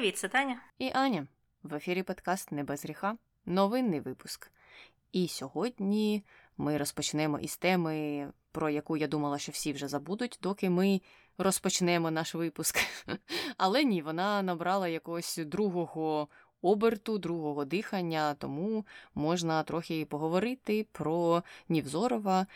Привіт, 0.00 0.18
це 0.18 0.28
Таня. 0.28 0.60
І 0.78 0.90
Аня. 0.94 1.26
В 1.62 1.74
ефірі 1.74 2.02
подкаст 2.02 2.52
Не 2.52 2.64
без 2.64 2.84
гріха. 2.84 3.16
Новинний 3.46 4.00
випуск. 4.00 4.50
І 5.12 5.28
сьогодні 5.28 6.24
ми 6.56 6.78
розпочнемо 6.78 7.38
із 7.38 7.56
теми, 7.56 8.26
про 8.52 8.70
яку 8.70 8.96
я 8.96 9.06
думала, 9.06 9.38
що 9.38 9.52
всі 9.52 9.72
вже 9.72 9.88
забудуть, 9.88 10.38
доки 10.42 10.70
ми 10.70 11.00
розпочнемо 11.38 12.10
наш 12.10 12.34
випуск. 12.34 12.78
Але 13.56 13.84
ні, 13.84 14.02
вона 14.02 14.42
набрала 14.42 14.88
якогось 14.88 15.36
другого 15.36 16.28
оберту, 16.62 17.18
другого 17.18 17.64
дихання, 17.64 18.34
тому 18.34 18.86
можна 19.14 19.62
трохи 19.62 20.04
поговорити 20.04 20.86
про 20.92 21.42
Нівзорова, 21.68 22.46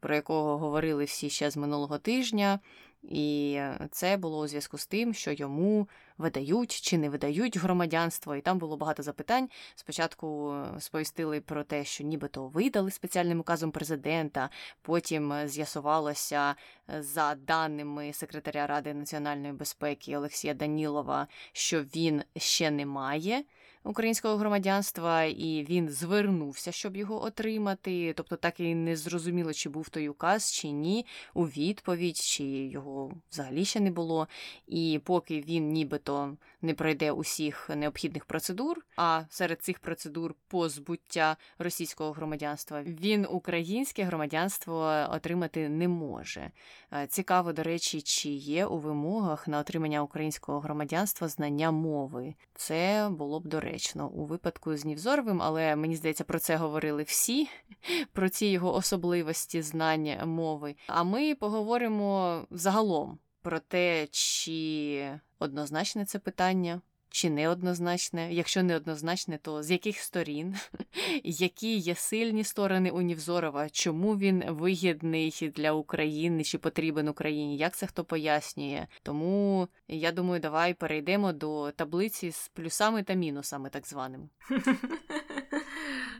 про 0.00 0.14
якого 0.14 0.58
говорили 0.58 1.04
всі 1.04 1.30
ще 1.30 1.50
з 1.50 1.56
минулого 1.56 1.98
тижня. 1.98 2.60
І 3.02 3.60
це 3.90 4.16
було 4.16 4.38
у 4.38 4.46
зв'язку 4.46 4.78
з 4.78 4.86
тим, 4.86 5.14
що 5.14 5.32
йому 5.32 5.88
видають 6.18 6.70
чи 6.70 6.98
не 6.98 7.08
видають 7.08 7.56
громадянство, 7.56 8.36
і 8.36 8.40
там 8.40 8.58
було 8.58 8.76
багато 8.76 9.02
запитань. 9.02 9.48
Спочатку 9.74 10.56
сповістили 10.78 11.40
про 11.40 11.64
те, 11.64 11.84
що 11.84 12.04
нібито 12.04 12.48
видали 12.48 12.90
спеціальним 12.90 13.40
указом 13.40 13.70
президента. 13.70 14.50
Потім 14.82 15.34
з'ясувалося 15.48 16.54
за 16.88 17.34
даними 17.34 18.12
секретаря 18.12 18.66
Ради 18.66 18.94
національної 18.94 19.52
безпеки 19.52 20.16
Олексія 20.16 20.54
Данілова, 20.54 21.26
що 21.52 21.82
він 21.82 22.22
ще 22.36 22.70
не 22.70 22.86
має 22.86 23.44
українського 23.84 24.36
громадянства, 24.36 25.24
і 25.24 25.66
він 25.68 25.88
звернувся, 25.88 26.72
щоб 26.72 26.96
його 26.96 27.24
отримати. 27.24 28.12
Тобто, 28.12 28.36
так 28.36 28.60
і 28.60 28.74
не 28.74 28.96
зрозуміло, 28.96 29.52
чи 29.52 29.68
був 29.68 29.88
той 29.88 30.08
указ, 30.08 30.52
чи 30.52 30.68
ні, 30.68 31.06
у 31.34 31.44
відповідь, 31.44 32.16
чи 32.16 32.44
його 32.44 33.12
взагалі 33.30 33.64
ще 33.64 33.80
не 33.80 33.90
було. 33.90 34.28
І 34.66 35.00
поки 35.04 35.40
він 35.40 35.68
нібито 35.68 36.36
не 36.62 36.74
пройде 36.74 37.12
усіх 37.12 37.70
необхідних 37.76 38.24
процедур, 38.24 38.84
а 38.96 39.22
серед 39.30 39.62
цих 39.62 39.78
процедур 39.78 40.34
позбуття 40.48 41.36
російського 41.58 42.12
громадянства, 42.12 42.82
він 42.82 43.26
українське 43.30 44.04
громадянство 44.04 45.06
отримати 45.10 45.68
не 45.68 45.88
може. 45.88 46.50
Е, 46.92 47.06
цікаво, 47.06 47.52
до 47.52 47.62
речі, 47.62 48.00
чи 48.00 48.28
є 48.28 48.66
у 48.66 48.78
вимогах 48.78 49.48
на 49.48 49.58
отримання 49.58 50.02
українського 50.02 50.60
громадянства 50.60 51.28
знання 51.28 51.70
мови. 51.70 52.34
Це 52.54 53.08
було 53.10 53.40
б 53.40 53.46
доречно 53.72 54.08
у 54.08 54.24
випадку 54.24 54.76
з 54.76 54.84
Нівзоровим, 54.84 55.42
але 55.42 55.76
мені 55.76 55.96
здається, 55.96 56.24
про 56.24 56.38
це 56.38 56.56
говорили 56.56 57.02
всі, 57.02 57.48
про 58.12 58.28
ці 58.28 58.46
його 58.46 58.74
особливості 58.74 59.62
знання 59.62 60.26
мови. 60.26 60.74
А 60.86 61.02
ми 61.02 61.34
поговоримо 61.34 62.42
загалом 62.50 63.18
про 63.42 63.58
те, 63.58 64.06
чи 64.10 65.18
однозначне 65.38 66.04
це 66.04 66.18
питання 66.18 66.80
чи 67.12 67.30
неоднозначне? 67.30 68.32
Якщо 68.32 68.62
неоднозначне, 68.62 69.38
то 69.38 69.62
з 69.62 69.70
яких 69.70 69.98
сторін? 69.98 70.56
Які 71.24 71.76
є 71.76 71.94
сильні 71.94 72.44
сторони 72.44 72.90
у 72.90 73.00
Нівзорова? 73.00 73.70
Чому 73.70 74.16
він 74.16 74.44
вигідний 74.48 75.52
для 75.56 75.72
України 75.72 76.44
чи 76.44 76.58
потрібен 76.58 77.08
Україні? 77.08 77.56
Як 77.56 77.76
це 77.76 77.86
хто 77.86 78.04
пояснює? 78.04 78.86
Тому 79.02 79.68
я 79.88 80.12
думаю, 80.12 80.40
давай 80.40 80.74
перейдемо 80.74 81.32
до 81.32 81.70
таблиці 81.70 82.30
з 82.30 82.48
плюсами 82.48 83.02
та 83.02 83.14
мінусами, 83.14 83.70
так 83.70 83.86
званими. 83.86 84.28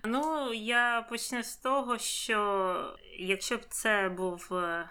Ну, 0.05 0.53
я 0.53 1.06
почну 1.11 1.43
з 1.43 1.56
того, 1.56 1.99
що 1.99 2.99
якщо 3.19 3.56
б 3.56 3.65
це 3.69 4.09
був 4.09 4.55
е, 4.55 4.89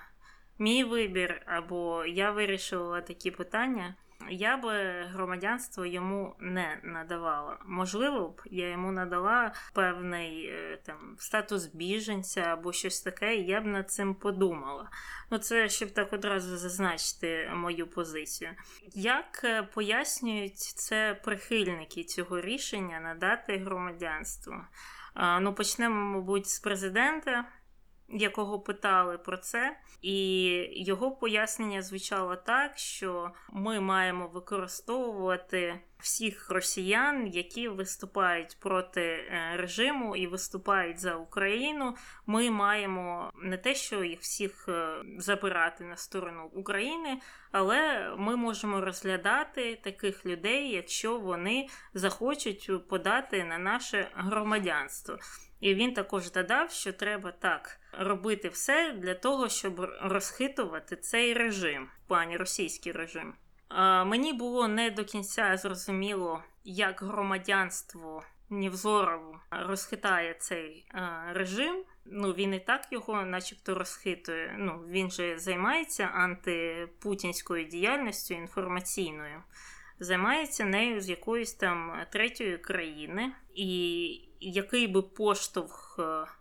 мій 0.60 0.84
вибір, 0.84 1.42
або 1.46 2.06
я 2.06 2.32
вирішила 2.32 3.02
такі 3.02 3.32
питання 3.32 3.96
я 4.30 4.58
би 4.58 5.04
громадянство 5.14 5.86
йому 5.86 6.36
не 6.40 6.80
надавала. 6.84 7.58
Можливо 7.66 8.30
б, 8.30 8.42
я 8.46 8.70
йому 8.70 8.92
надала 8.92 9.54
певний 9.74 10.46
е, 10.46 10.80
там 10.86 11.16
статус 11.20 11.66
біженця 11.66 12.42
або 12.42 12.74
щось 12.74 13.02
таке, 13.02 13.36
і 13.36 13.46
я 13.46 13.62
б 13.62 13.66
над 13.66 13.92
цим 13.92 14.16
подумала. 14.16 14.90
Ну, 15.32 15.38
це 15.38 15.70
щоб 15.70 15.92
так 15.92 16.14
одразу 16.14 16.58
зазначити 16.58 17.52
мою 17.56 17.88
позицію. 17.88 18.52
Як 18.94 19.42
е, 19.44 19.64
пояснюють 19.64 20.58
це 20.58 21.20
прихильники 21.24 22.04
цього 22.04 22.42
рішення 22.42 23.00
надати 23.00 23.58
громадянство? 23.58 24.66
Ну, 25.42 25.54
почнемо, 25.54 25.96
мабуть, 25.96 26.48
з 26.48 26.60
президента 26.60 27.46
якого 28.14 28.60
питали 28.60 29.18
про 29.18 29.38
це, 29.38 29.78
і 30.02 30.48
його 30.72 31.12
пояснення 31.12 31.82
звучало 31.82 32.36
так, 32.36 32.78
що 32.78 33.32
ми 33.50 33.80
маємо 33.80 34.28
використовувати 34.28 35.80
всіх 36.02 36.50
росіян, 36.50 37.28
які 37.28 37.68
виступають 37.68 38.58
проти 38.60 39.02
е, 39.02 39.54
режиму 39.58 40.16
і 40.16 40.28
виступають 40.28 41.00
за 41.00 41.16
Україну. 41.16 41.96
Ми 42.26 42.50
маємо 42.50 43.32
не 43.36 43.58
те, 43.58 43.76
що 43.76 44.04
їх 44.04 44.20
всіх 44.20 44.66
е, 44.70 44.96
забирати 45.18 45.84
на 45.84 45.98
сторону 45.98 46.50
України, 46.54 47.20
але 47.52 48.10
ми 48.18 48.36
можемо 48.36 48.82
розглядати 48.82 49.80
таких 49.84 50.26
людей, 50.26 50.70
якщо 50.70 51.20
вони 51.20 51.68
захочуть 51.94 52.88
подати 52.88 53.44
на 53.44 53.58
наше 53.58 54.08
громадянство. 54.14 55.18
І 55.60 55.76
він 55.76 55.94
також 55.94 56.32
додав, 56.32 56.72
що 56.72 56.94
треба 56.94 57.32
так 57.32 57.80
робити 57.92 58.50
все 58.50 58.92
для 58.92 59.16
того, 59.16 59.50
щоб 59.50 59.80
розхитувати 60.02 60.96
цей 60.96 61.34
режим, 61.34 61.90
в 62.06 62.08
плані 62.08 62.38
російський 62.38 62.92
режим. 62.92 63.34
Мені 64.06 64.34
було 64.34 64.68
не 64.68 64.92
до 64.92 65.06
кінця 65.06 65.58
зрозуміло, 65.58 66.44
як 66.64 67.02
громадянство 67.02 68.24
Нівзорову 68.50 69.38
розхитає 69.52 70.34
цей 70.34 70.86
режим. 71.30 71.84
Ну, 72.06 72.32
він 72.32 72.54
і 72.54 72.60
так 72.60 72.88
його, 72.92 73.26
начебто, 73.26 73.76
розхитує. 73.76 74.56
Ну, 74.58 74.84
він 74.90 75.12
же 75.12 75.40
займається 75.40 76.04
антипутінською 76.04 77.66
діяльністю 77.66 78.34
інформаційною, 78.34 79.44
займається 80.00 80.66
нею 80.66 81.02
з 81.02 81.10
якоїсь 81.10 81.54
там 81.54 81.94
третьої 82.12 82.58
країни, 82.58 83.32
і 83.56 83.68
який 84.40 84.88
би 84.88 85.02
поштовх 85.02 86.00
е, 86.00 86.32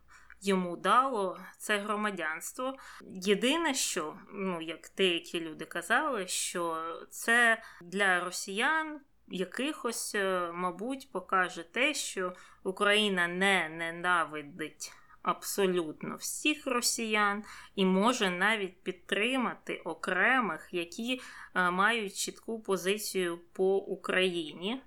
йому 0.41 0.77
дало 0.77 1.39
це 1.59 1.78
громадянство. 1.78 2.77
Єдине, 3.15 3.75
що, 3.75 4.17
ну 4.33 4.62
як 4.62 4.91
деякі 4.97 5.41
люди 5.41 5.65
казали, 5.65 6.27
що 6.27 6.84
це 7.11 7.62
для 7.83 8.25
росіян. 8.25 9.01
Якихось, 9.33 10.15
е, 10.15 10.51
мабуть, 10.55 11.12
покаже 11.12 11.62
те, 11.62 11.95
що 11.95 12.33
Україна 12.62 13.28
не 13.28 13.69
ненавидить 13.69 14.93
абсолютно 15.23 16.17
всіх 16.17 16.67
росіян 16.67 17.45
і 17.75 17.84
може 17.84 18.31
навіть 18.31 18.83
підтримати 18.83 19.77
окремих, 19.77 20.69
які 20.72 21.21
е, 21.55 21.71
мають 21.71 22.17
чітку 22.17 22.61
позицію 22.62 23.39
по 23.53 23.77
Україні. 23.77 24.83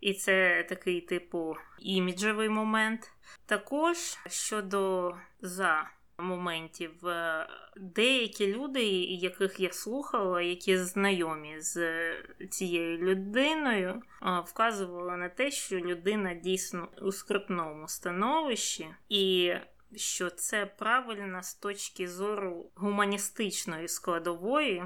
І 0.00 0.14
це 0.14 0.66
такий, 0.68 1.00
типу, 1.00 1.56
іміджевий 1.80 2.48
момент. 2.48 3.12
Також 3.46 3.96
щодо 4.26 5.14
за 5.40 5.90
моментів, 6.18 7.06
е, 7.06 7.46
деякі 7.76 8.54
люди, 8.54 8.84
яких 9.04 9.60
я 9.60 9.72
слухала, 9.72 10.42
які 10.42 10.78
знайомі 10.78 11.60
з 11.60 12.02
цією 12.50 12.98
людиною, 12.98 14.02
е, 14.22 14.40
вказували 14.46 15.16
на 15.16 15.28
те, 15.28 15.50
що 15.50 15.80
людина 15.80 16.34
дійсно 16.34 16.88
у 17.02 17.12
скрипному 17.12 17.88
становищі, 17.88 18.88
і 19.08 19.54
що 19.96 20.30
це 20.30 20.66
правильно 20.66 21.42
з 21.42 21.54
точки 21.54 22.08
зору 22.08 22.70
гуманістичної 22.74 23.88
складової, 23.88 24.84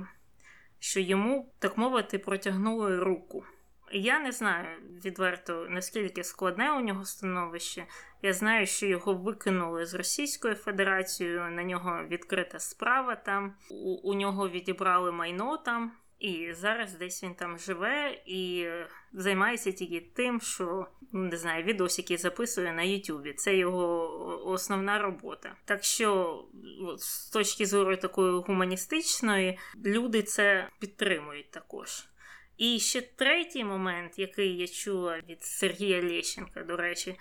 що 0.78 1.00
йому, 1.00 1.52
так 1.58 1.78
мовити, 1.78 2.18
протягнули 2.18 2.98
руку. 2.98 3.44
Я 3.92 4.18
не 4.18 4.32
знаю 4.32 4.66
відверто 5.04 5.66
наскільки 5.70 6.24
складне 6.24 6.72
у 6.72 6.80
нього 6.80 7.04
становище. 7.04 7.86
Я 8.22 8.32
знаю, 8.32 8.66
що 8.66 8.86
його 8.86 9.14
викинули 9.14 9.86
з 9.86 9.94
Російською 9.94 10.54
Федерацією, 10.54 11.50
на 11.50 11.62
нього 11.62 12.04
відкрита 12.10 12.58
справа 12.58 13.16
там, 13.16 13.54
у, 13.70 14.10
у 14.10 14.14
нього 14.14 14.48
відібрали 14.48 15.12
майно 15.12 15.56
там, 15.56 15.92
і 16.18 16.52
зараз 16.52 16.94
десь 16.94 17.24
він 17.24 17.34
там 17.34 17.58
живе 17.58 18.22
і 18.26 18.68
займається 19.12 19.72
тільки 19.72 20.00
тим, 20.00 20.40
що 20.40 20.86
ну, 21.12 21.20
не 21.20 21.36
знаю, 21.36 21.64
відосики 21.64 22.16
записує 22.16 22.72
на 22.72 22.82
Ютубі. 22.82 23.32
Це 23.32 23.56
його 23.56 24.46
основна 24.46 24.98
робота. 24.98 25.56
Так 25.64 25.84
що, 25.84 26.40
з 26.98 27.30
точки 27.30 27.66
зору 27.66 27.96
такої 27.96 28.32
гуманістичної, 28.40 29.58
люди 29.84 30.22
це 30.22 30.68
підтримують 30.80 31.50
також. 31.50 32.04
І 32.56 32.78
ще 32.78 33.00
третій 33.00 33.64
момент, 33.64 34.18
який 34.18 34.56
я 34.56 34.68
чула 34.68 35.20
від 35.28 35.42
Сергія 35.42 36.02
Лещенка, 36.02 36.62
до 36.62 36.76
речі, 36.76 37.18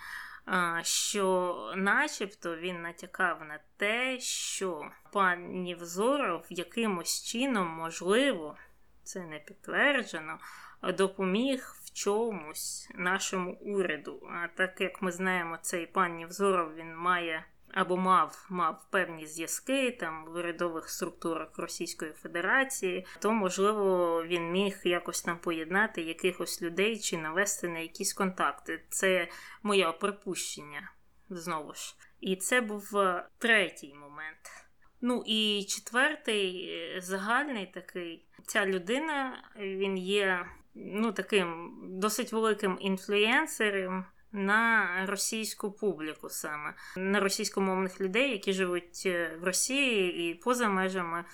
що 0.82 1.56
начебто 1.76 2.56
він 2.56 2.82
натякав 2.82 3.44
на 3.44 3.58
те, 3.76 4.20
що 4.20 4.90
пан 5.12 5.62
Нівзоров 5.62 6.46
якимось 6.50 7.24
чином, 7.24 7.68
можливо, 7.68 8.56
це 9.02 9.20
не 9.20 9.38
підтверджено, 9.38 10.38
допоміг 10.82 11.76
в 11.84 11.92
чомусь 11.92 12.90
нашому 12.94 13.52
уряду. 13.54 14.28
А 14.32 14.48
так 14.48 14.80
як 14.80 15.02
ми 15.02 15.12
знаємо, 15.12 15.58
цей 15.62 15.86
пан 15.86 16.16
Нівзоров 16.16 16.74
він 16.74 16.96
має 16.96 17.44
або 17.76 17.96
мав 17.96 18.46
мав 18.50 18.86
певні 18.90 19.26
зв'язки 19.26 19.90
там 19.90 20.24
в 20.24 20.36
урядових 20.36 20.90
структурах 20.90 21.58
Російської 21.58 22.12
Федерації, 22.12 23.06
то 23.20 23.32
можливо 23.32 24.24
він 24.24 24.50
міг 24.50 24.80
якось 24.84 25.22
там 25.22 25.38
поєднати 25.38 26.02
якихось 26.02 26.62
людей 26.62 26.98
чи 26.98 27.18
навести 27.18 27.68
на 27.68 27.78
якісь 27.78 28.12
контакти. 28.12 28.84
Це 28.88 29.28
моє 29.62 29.92
припущення 29.92 30.92
знову 31.30 31.74
ж. 31.74 31.94
І 32.20 32.36
це 32.36 32.60
був 32.60 32.96
е, 32.96 33.28
третій 33.38 33.94
момент. 33.94 34.68
Ну 35.00 35.22
і 35.26 35.66
четвертий 35.68 36.68
е, 36.68 37.00
загальний 37.00 37.66
такий. 37.66 38.26
Ця 38.46 38.66
людина 38.66 39.44
він 39.56 39.98
є 39.98 40.46
ну 40.74 41.12
таким 41.12 41.78
досить 41.82 42.32
великим 42.32 42.78
інфлюєнсером 42.80 44.04
на 44.36 44.88
російську 45.06 45.72
публіку 45.72 46.28
саме 46.28 46.74
на 46.96 47.20
російськомовних 47.20 48.00
людей, 48.00 48.30
які 48.30 48.52
живуть 48.52 49.02
е, 49.06 49.36
в 49.40 49.44
Росії 49.44 50.30
і 50.30 50.34
поза 50.34 50.68
межами 50.68 51.24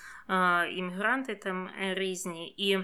іммігранти 0.71 1.35
там 1.35 1.69
різні. 1.79 2.53
І 2.57 2.79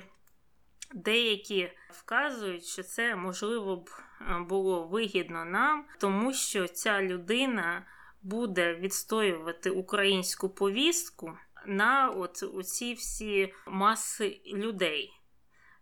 деякі 0.94 1.71
вказують, 1.89 2.66
що 2.66 2.83
це 2.83 3.16
можливо 3.16 3.75
б 3.75 3.89
було 4.48 4.88
вигідно 4.88 5.45
нам, 5.45 5.86
тому 6.00 6.33
що 6.33 6.68
ця 6.68 7.01
людина 7.01 7.86
буде 8.21 8.75
відстоювати 8.75 9.69
українську 9.69 10.50
повістку 10.50 11.38
на 11.66 12.10
от 12.10 12.44
ці 12.68 12.94
всі 12.94 13.54
маси 13.68 14.42
людей. 14.45 15.19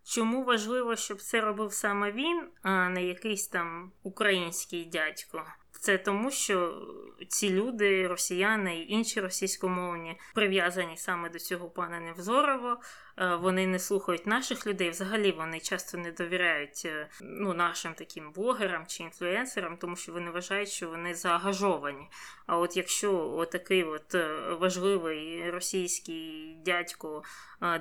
Чому 0.09 0.43
важливо, 0.43 0.95
щоб 0.95 1.21
це 1.21 1.41
робив 1.41 1.73
саме 1.73 2.11
він, 2.11 2.43
а 2.61 2.89
не 2.89 3.03
якийсь 3.03 3.47
там 3.47 3.91
український 4.03 4.85
дядько? 4.85 5.43
Це 5.79 5.97
тому, 5.97 6.31
що 6.31 6.81
ці 7.27 7.49
люди, 7.49 8.07
росіяни 8.07 8.79
і 8.79 8.91
інші 8.91 9.21
російськомовні, 9.21 10.19
прив'язані 10.33 10.97
саме 10.97 11.29
до 11.29 11.39
цього 11.39 11.69
пана 11.69 11.99
Невзорова. 11.99 12.79
Е, 13.19 13.35
вони 13.35 13.67
не 13.67 13.79
слухають 13.79 14.27
наших 14.27 14.67
людей. 14.67 14.89
Взагалі 14.89 15.31
вони 15.31 15.59
часто 15.59 15.97
не 15.97 16.11
довіряють 16.11 16.81
е, 16.85 17.09
ну, 17.21 17.53
нашим 17.53 17.93
таким 17.93 18.31
блогерам 18.31 18.85
чи 18.87 19.03
інфлюенсерам, 19.03 19.77
тому 19.77 19.95
що 19.95 20.11
вони 20.11 20.31
вважають, 20.31 20.69
що 20.69 20.89
вони 20.89 21.15
заангажовані. 21.15 22.07
А 22.45 22.57
от 22.57 22.77
якщо 22.77 23.29
отакий 23.29 23.83
от 23.83 24.15
е, 24.15 24.39
важливий 24.59 25.49
російський 25.51 26.55
дядько, 26.65 27.23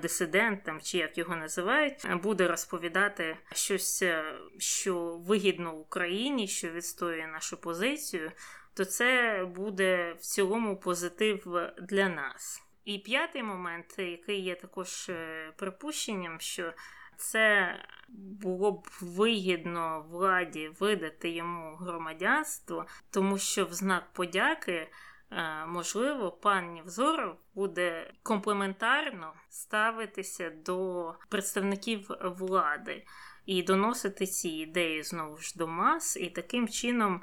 дисидент 0.03 0.65
там 0.65 0.81
чи 0.81 0.99
як 0.99 1.19
його 1.19 1.37
називають, 1.37 2.07
буде 2.23 2.49
розповідати 2.49 3.37
щось, 3.53 4.05
що 4.59 5.17
вигідно 5.17 5.75
Україні, 5.75 6.49
що 6.49 6.71
відстоює 6.71 7.27
нашу 7.27 7.57
позицію, 7.57 8.33
то 8.75 8.85
це 8.85 9.45
буде 9.57 10.13
в 10.13 10.21
цілому 10.21 10.77
позитив 10.77 11.71
для 11.83 12.09
нас. 12.09 12.67
І 12.87 12.99
п'ятий 12.99 13.43
момент, 13.43 13.95
який 13.99 14.41
є 14.41 14.55
також 14.55 15.09
е, 15.09 15.53
припущенням, 15.57 16.41
що 16.41 16.73
це 17.17 17.75
було 18.09 18.73
б 18.73 18.89
вигідно 19.01 20.07
владі 20.11 20.71
видати 20.81 21.31
йому 21.31 21.77
громадянство, 21.77 22.87
тому 23.11 23.39
що 23.39 23.65
в 23.65 23.73
знак 23.73 24.13
подяки. 24.13 24.89
Е, 25.31 25.67
можливо, 25.67 26.31
пан 26.31 26.73
Нівзоров 26.73 27.37
буде 27.55 28.13
комплементарно 28.23 29.33
ставитися 29.49 30.51
до 30.51 31.15
представників 31.29 32.11
влади 32.21 33.07
і 33.47 33.63
доносити 33.63 34.27
ці 34.27 34.49
ідеї 34.49 35.03
знову 35.03 35.37
ж 35.37 35.53
до 35.57 35.67
мас, 35.67 36.17
і 36.17 36.31
таким 36.31 36.69
чином 36.69 37.23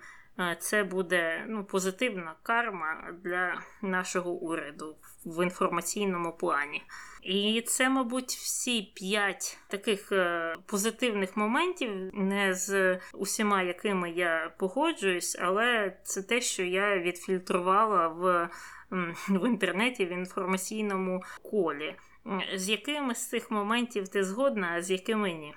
це 0.60 0.84
буде 0.84 1.46
ну, 1.48 1.64
позитивна 1.64 2.36
карма 2.44 3.14
для 3.24 3.62
нашого 3.82 4.32
уряду 4.32 4.96
в 5.26 5.44
інформаційному 5.44 6.32
плані. 6.32 6.84
І 7.22 7.64
це, 7.68 7.90
мабуть, 7.90 8.30
всі 8.30 8.82
п'ять 8.96 9.58
таких 9.68 10.12
е, 10.12 10.56
позитивних 10.66 11.38
моментів, 11.38 12.10
не 12.14 12.54
з 12.54 13.00
усіма, 13.14 13.62
якими 13.62 14.12
я 14.12 14.52
погоджуюсь, 14.58 15.38
але 15.42 15.98
це 16.04 16.22
те, 16.22 16.42
що 16.42 16.64
я 16.64 16.98
відфільтрувала 16.98 18.08
в, 18.08 18.50
в 19.30 19.48
інтернеті 19.48 20.06
в 20.06 20.12
інформаційному 20.12 21.24
колі. 21.44 21.96
З 22.56 22.70
якими 22.70 23.16
з 23.16 23.30
цих 23.30 23.52
моментів 23.52 24.08
ти 24.08 24.24
згодна, 24.24 24.74
а 24.78 24.82
з 24.82 24.92
якими 24.92 25.34
ні? 25.34 25.56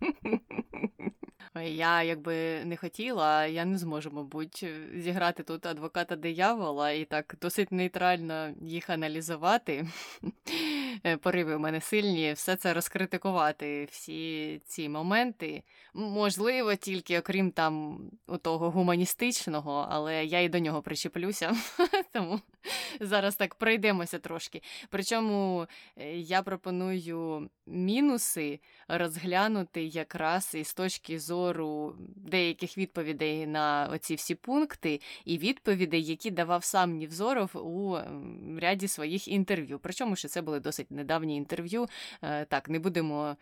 Я 1.64 2.02
якби 2.02 2.64
не 2.64 2.76
хотіла, 2.76 3.46
я 3.46 3.64
не 3.64 3.78
зможу, 3.78 4.10
мабуть, 4.12 4.66
зіграти 4.94 5.42
тут 5.42 5.66
адвоката 5.66 6.16
диявола 6.16 6.90
і 6.90 7.04
так 7.04 7.34
досить 7.40 7.72
нейтрально 7.72 8.54
їх 8.60 8.90
аналізувати. 8.90 9.86
Е, 11.04 11.16
пориви 11.16 11.54
у 11.54 11.58
мене 11.58 11.80
сильні, 11.80 12.32
все 12.32 12.56
це 12.56 12.74
розкритикувати, 12.74 13.88
всі 13.90 14.60
ці 14.66 14.88
моменти. 14.88 15.62
Можливо, 15.94 16.74
тільки 16.74 17.18
окрім 17.18 17.50
там 17.50 18.00
того 18.42 18.70
гуманістичного, 18.70 19.86
але 19.90 20.24
я 20.24 20.40
і 20.40 20.48
до 20.48 20.58
нього 20.58 20.82
причеплюся. 20.82 21.56
Тому 22.12 22.40
зараз 23.00 23.36
так 23.36 23.54
пройдемося 23.54 24.18
трошки. 24.18 24.62
Причому 24.90 25.66
е, 25.96 26.16
я 26.16 26.42
пропоную 26.42 27.50
мінуси 27.66 28.60
розглянути 28.88 29.84
якраз 29.84 30.54
із 30.54 30.74
точки 30.74 31.18
зору 31.18 31.45
деяких 32.16 32.78
відповідей 32.78 33.46
на 33.46 33.88
оці 33.92 34.14
всі 34.14 34.34
пункти, 34.34 35.00
і 35.24 35.38
відповідей, 35.38 36.04
які 36.04 36.30
давав 36.30 36.64
сам 36.64 36.96
Нівзоров 36.96 37.50
у 37.54 37.98
ряді 38.60 38.88
своїх 38.88 39.28
інтерв'ю. 39.28 39.78
Причому 39.82 40.16
що 40.16 40.28
це 40.28 40.42
були 40.42 40.60
досить 40.60 40.90
недавні 40.90 41.36
інтерв'ю. 41.36 41.88
Е, 42.22 42.44
так, 42.44 42.68
не 42.68 42.78
будемо. 42.78 43.36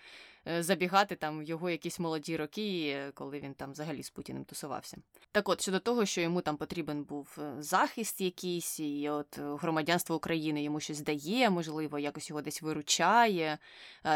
Е, 0.48 0.62
забігати 0.62 1.16
там 1.16 1.40
в 1.40 1.42
його 1.42 1.70
якісь 1.70 1.98
молоді 1.98 2.36
роки, 2.36 2.96
коли 3.14 3.40
він 3.40 3.54
там 3.54 3.72
взагалі 3.72 4.02
з 4.02 4.10
Путіним 4.10 4.44
тусувався. 4.44 4.96
Так 5.32 5.48
от, 5.48 5.60
щодо 5.60 5.78
того, 5.78 6.06
що 6.06 6.20
йому 6.20 6.40
там 6.40 6.56
потрібен 6.56 7.04
був 7.04 7.38
е, 7.38 7.54
захист 7.58 8.20
якийсь, 8.20 8.80
і 8.80 9.08
от 9.08 9.38
громадянство 9.38 10.16
України 10.16 10.62
йому 10.62 10.80
щось 10.80 11.00
дає, 11.00 11.50
можливо, 11.50 11.98
якось 11.98 12.30
його 12.30 12.42
десь 12.42 12.62
виручає, 12.62 13.58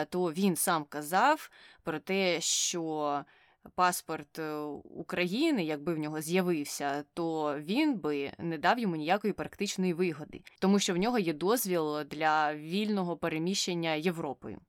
то 0.09 0.33
він 0.33 0.57
сам 0.57 0.85
казав 0.85 1.51
про 1.83 1.99
те, 1.99 2.41
що. 2.41 3.25
Паспорт 3.75 4.41
України, 4.85 5.65
якби 5.65 5.95
в 5.95 5.99
нього 5.99 6.21
з'явився, 6.21 7.05
то 7.15 7.59
він 7.59 7.95
би 7.99 8.33
не 8.39 8.59
дав 8.59 8.79
йому 8.79 8.97
ніякої 8.97 9.33
практичної 9.33 9.93
вигоди, 9.93 10.41
тому 10.59 10.79
що 10.79 10.95
в 10.95 10.97
нього 10.97 11.19
є 11.19 11.33
дозвіл 11.33 12.01
для 12.05 12.55
вільного 12.55 13.17
переміщення 13.17 13.95
Європою. 13.95 14.61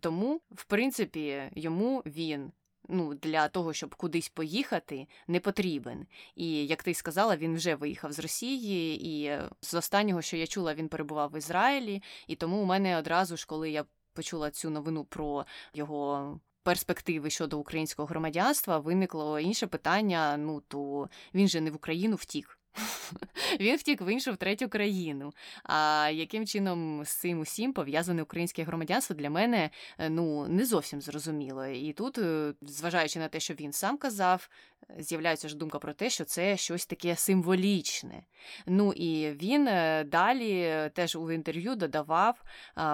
Тому, 0.00 0.40
в 0.50 0.64
принципі, 0.64 1.42
йому 1.54 2.02
він. 2.06 2.52
Ну, 2.88 3.14
для 3.14 3.48
того, 3.48 3.72
щоб 3.72 3.94
кудись 3.94 4.28
поїхати, 4.28 5.06
не 5.26 5.40
потрібен. 5.40 6.06
І 6.36 6.66
як 6.66 6.82
ти 6.82 6.94
сказала, 6.94 7.36
він 7.36 7.54
вже 7.54 7.74
виїхав 7.74 8.12
з 8.12 8.18
Росії, 8.18 9.08
і 9.08 9.38
з 9.60 9.74
останнього, 9.74 10.22
що 10.22 10.36
я 10.36 10.46
чула, 10.46 10.74
він 10.74 10.88
перебував 10.88 11.30
в 11.30 11.38
Ізраїлі. 11.38 12.02
І 12.26 12.36
тому 12.36 12.62
у 12.62 12.64
мене 12.64 12.98
одразу 12.98 13.36
ж, 13.36 13.46
коли 13.46 13.70
я 13.70 13.84
почула 14.12 14.50
цю 14.50 14.70
новину 14.70 15.04
про 15.04 15.46
його 15.74 16.40
перспективи 16.62 17.30
щодо 17.30 17.58
українського 17.58 18.06
громадянства, 18.06 18.78
виникло 18.78 19.40
інше 19.40 19.66
питання: 19.66 20.36
ну 20.36 20.62
то 20.68 21.08
він 21.34 21.48
же 21.48 21.60
не 21.60 21.70
в 21.70 21.76
Україну 21.76 22.16
втік. 22.16 22.58
Він 23.60 23.76
втік 23.76 24.00
в 24.00 24.12
іншу 24.12 24.32
в 24.32 24.36
третю 24.36 24.68
країну. 24.68 25.32
А 25.62 26.10
яким 26.14 26.46
чином 26.46 27.04
з 27.04 27.12
цим 27.12 27.40
усім 27.40 27.72
пов'язане 27.72 28.22
українське 28.22 28.64
громадянство 28.64 29.16
для 29.16 29.30
мене 29.30 29.70
е, 29.98 30.10
ну 30.10 30.48
не 30.48 30.66
зовсім 30.66 31.00
зрозуміло. 31.00 31.66
І 31.66 31.92
тут, 31.92 32.18
е, 32.18 32.54
зважаючи 32.62 33.18
на 33.18 33.28
те, 33.28 33.40
що 33.40 33.54
він 33.54 33.72
сам 33.72 33.96
казав, 33.98 34.48
з'являється 34.98 35.48
ж 35.48 35.56
думка 35.56 35.78
про 35.78 35.92
те, 35.92 36.10
що 36.10 36.24
це 36.24 36.56
щось 36.56 36.86
таке 36.86 37.16
символічне. 37.16 38.22
Ну 38.66 38.92
і 38.92 39.30
він 39.30 39.68
е, 39.68 40.04
далі 40.04 40.90
теж 40.94 41.16
у 41.16 41.30
інтерв'ю 41.30 41.76
додавав 41.76 42.42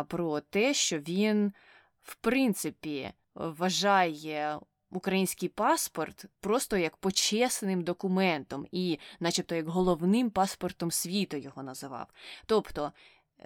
про 0.09 0.41
те, 0.41 0.75
що 0.75 0.99
він, 0.99 1.53
в 2.03 2.17
принципі, 2.17 3.13
вважає 3.35 4.59
український 4.91 5.49
паспорт 5.49 6.25
просто 6.41 6.77
як 6.77 6.97
почесним 6.97 7.83
документом 7.83 8.67
і, 8.73 8.99
начебто, 9.21 9.55
як 9.55 9.69
головним 9.69 10.31
паспортом 10.31 10.91
світу 10.91 11.37
його 11.37 11.63
називав. 11.63 12.07
Тобто, 12.47 12.93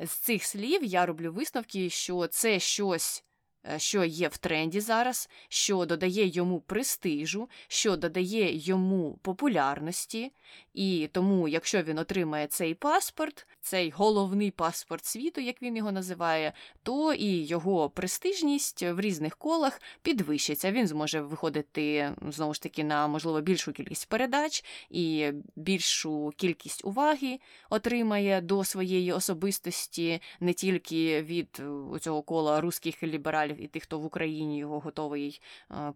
з 0.02 0.10
цих 0.10 0.44
слів 0.44 0.84
я 0.84 1.06
роблю 1.06 1.32
висновки, 1.32 1.90
що 1.90 2.26
це 2.26 2.58
щось. 2.58 3.24
Е, 3.70 3.78
що 3.78 4.04
є 4.04 4.28
в 4.28 4.36
тренді 4.36 4.80
зараз, 4.80 5.28
що 5.48 5.86
додає 5.86 6.26
йому 6.26 6.60
престижу, 6.60 7.48
що 7.68 7.96
додає 7.96 8.56
йому 8.56 9.18
популярності, 9.22 10.32
і 10.74 11.08
тому, 11.12 11.48
якщо 11.48 11.82
він 11.82 11.98
отримає 11.98 12.46
цей 12.46 12.74
паспорт, 12.74 13.46
цей 13.62 13.90
головний 13.90 14.50
паспорт 14.50 15.04
світу, 15.04 15.40
як 15.40 15.62
він 15.62 15.76
його 15.76 15.92
називає, 15.92 16.52
то 16.82 17.12
і 17.12 17.46
його 17.46 17.90
престижність 17.90 18.82
в 18.82 19.00
різних 19.00 19.36
колах 19.36 19.80
підвищиться. 20.02 20.72
Він 20.72 20.86
зможе 20.86 21.20
виходити 21.20 22.12
знову 22.28 22.54
ж 22.54 22.62
таки 22.62 22.84
на 22.84 23.08
можливо 23.08 23.40
більшу 23.40 23.72
кількість 23.72 24.08
передач 24.08 24.64
і 24.90 25.32
більшу 25.56 26.32
кількість 26.36 26.84
уваги 26.84 27.38
отримає 27.70 28.40
до 28.40 28.64
своєї 28.64 29.12
особистості 29.12 30.20
не 30.40 30.52
тільки 30.52 31.22
від 31.22 31.62
цього 32.00 32.22
кола 32.22 32.60
русських 32.60 33.02
лібералів 33.02 33.62
і 33.62 33.66
тих, 33.66 33.82
хто 33.82 33.98
в 33.98 34.04
Україні 34.04 34.58
його 34.58 34.80
готовий 34.80 35.40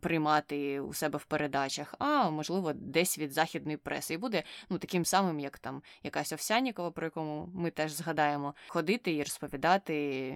приймати 0.00 0.80
у 0.80 0.94
себе 0.94 1.18
в 1.18 1.25
передачах, 1.25 1.94
а 1.99 2.30
можливо, 2.30 2.73
десь 2.73 3.18
від 3.18 3.32
західної 3.32 3.76
преси, 3.76 4.14
і 4.14 4.18
буде 4.18 4.42
ну 4.70 4.78
таким 4.78 5.04
самим, 5.04 5.40
як 5.40 5.58
там 5.58 5.82
якась 6.02 6.32
Овсянікова, 6.32 6.90
про 6.90 7.06
якому 7.06 7.49
ми 7.56 7.70
теж 7.70 7.92
згадаємо, 7.92 8.54
ходити 8.68 9.14
і 9.14 9.22
розповідати 9.22 9.94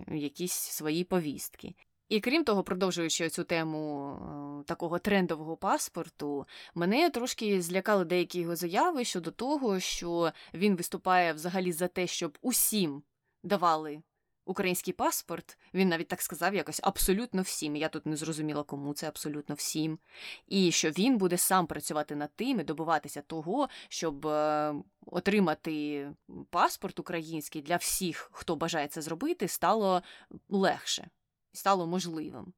якісь 0.09 0.53
свої 0.53 1.05
повістки. 1.05 1.75
І 2.09 2.21
крім 2.21 2.45
того, 2.45 2.63
продовжуючи 2.63 3.29
цю 3.29 3.45
тему 3.45 4.13
е, 4.61 4.65
такого 4.65 4.99
трендового 4.99 5.57
паспорту, 5.57 6.47
мене 6.75 7.11
трошки 7.11 7.63
злякали 7.63 8.05
деякі 8.05 8.41
його 8.41 8.57
заяви 8.57 9.05
щодо 9.05 9.31
того, 9.31 9.81
що 9.81 10.33
він 10.55 10.77
виступає 10.77 11.33
взагалі 11.33 11.73
за 11.73 11.89
те, 11.89 12.07
щоб 12.07 12.39
усім 12.43 13.03
давали 13.43 14.03
український 14.51 14.95
паспорт. 14.95 15.59
Він 15.75 15.89
навіть 15.89 16.09
так 16.09 16.23
сказав 16.23 16.55
якось 16.55 16.81
абсолютно 16.83 17.43
всім. 17.43 17.77
Я 17.77 17.89
тут 17.89 18.07
не 18.07 18.17
зрозуміла, 18.17 18.63
кому 18.63 18.95
це 18.95 19.09
абсолютно 19.09 19.55
всім. 19.55 19.99
І 20.47 20.73
що 20.73 20.91
він 20.91 21.19
буде 21.19 21.39
сам 21.39 21.67
працювати 21.67 22.17
над 22.17 22.31
тим 22.37 22.61
і 22.61 22.65
добиватися 22.65 23.23
того, 23.23 23.69
щоб 23.89 24.27
е, 24.27 24.75
отримати 25.07 26.09
паспорт 26.51 26.99
український 26.99 27.63
для 27.63 27.77
всіх, 27.77 28.31
хто 28.33 28.57
бажає 28.57 28.89
це 28.89 29.03
зробити, 29.03 29.49
стало 29.49 30.03
легше, 30.49 31.11
стало 31.53 31.87
можливим. 31.87 32.53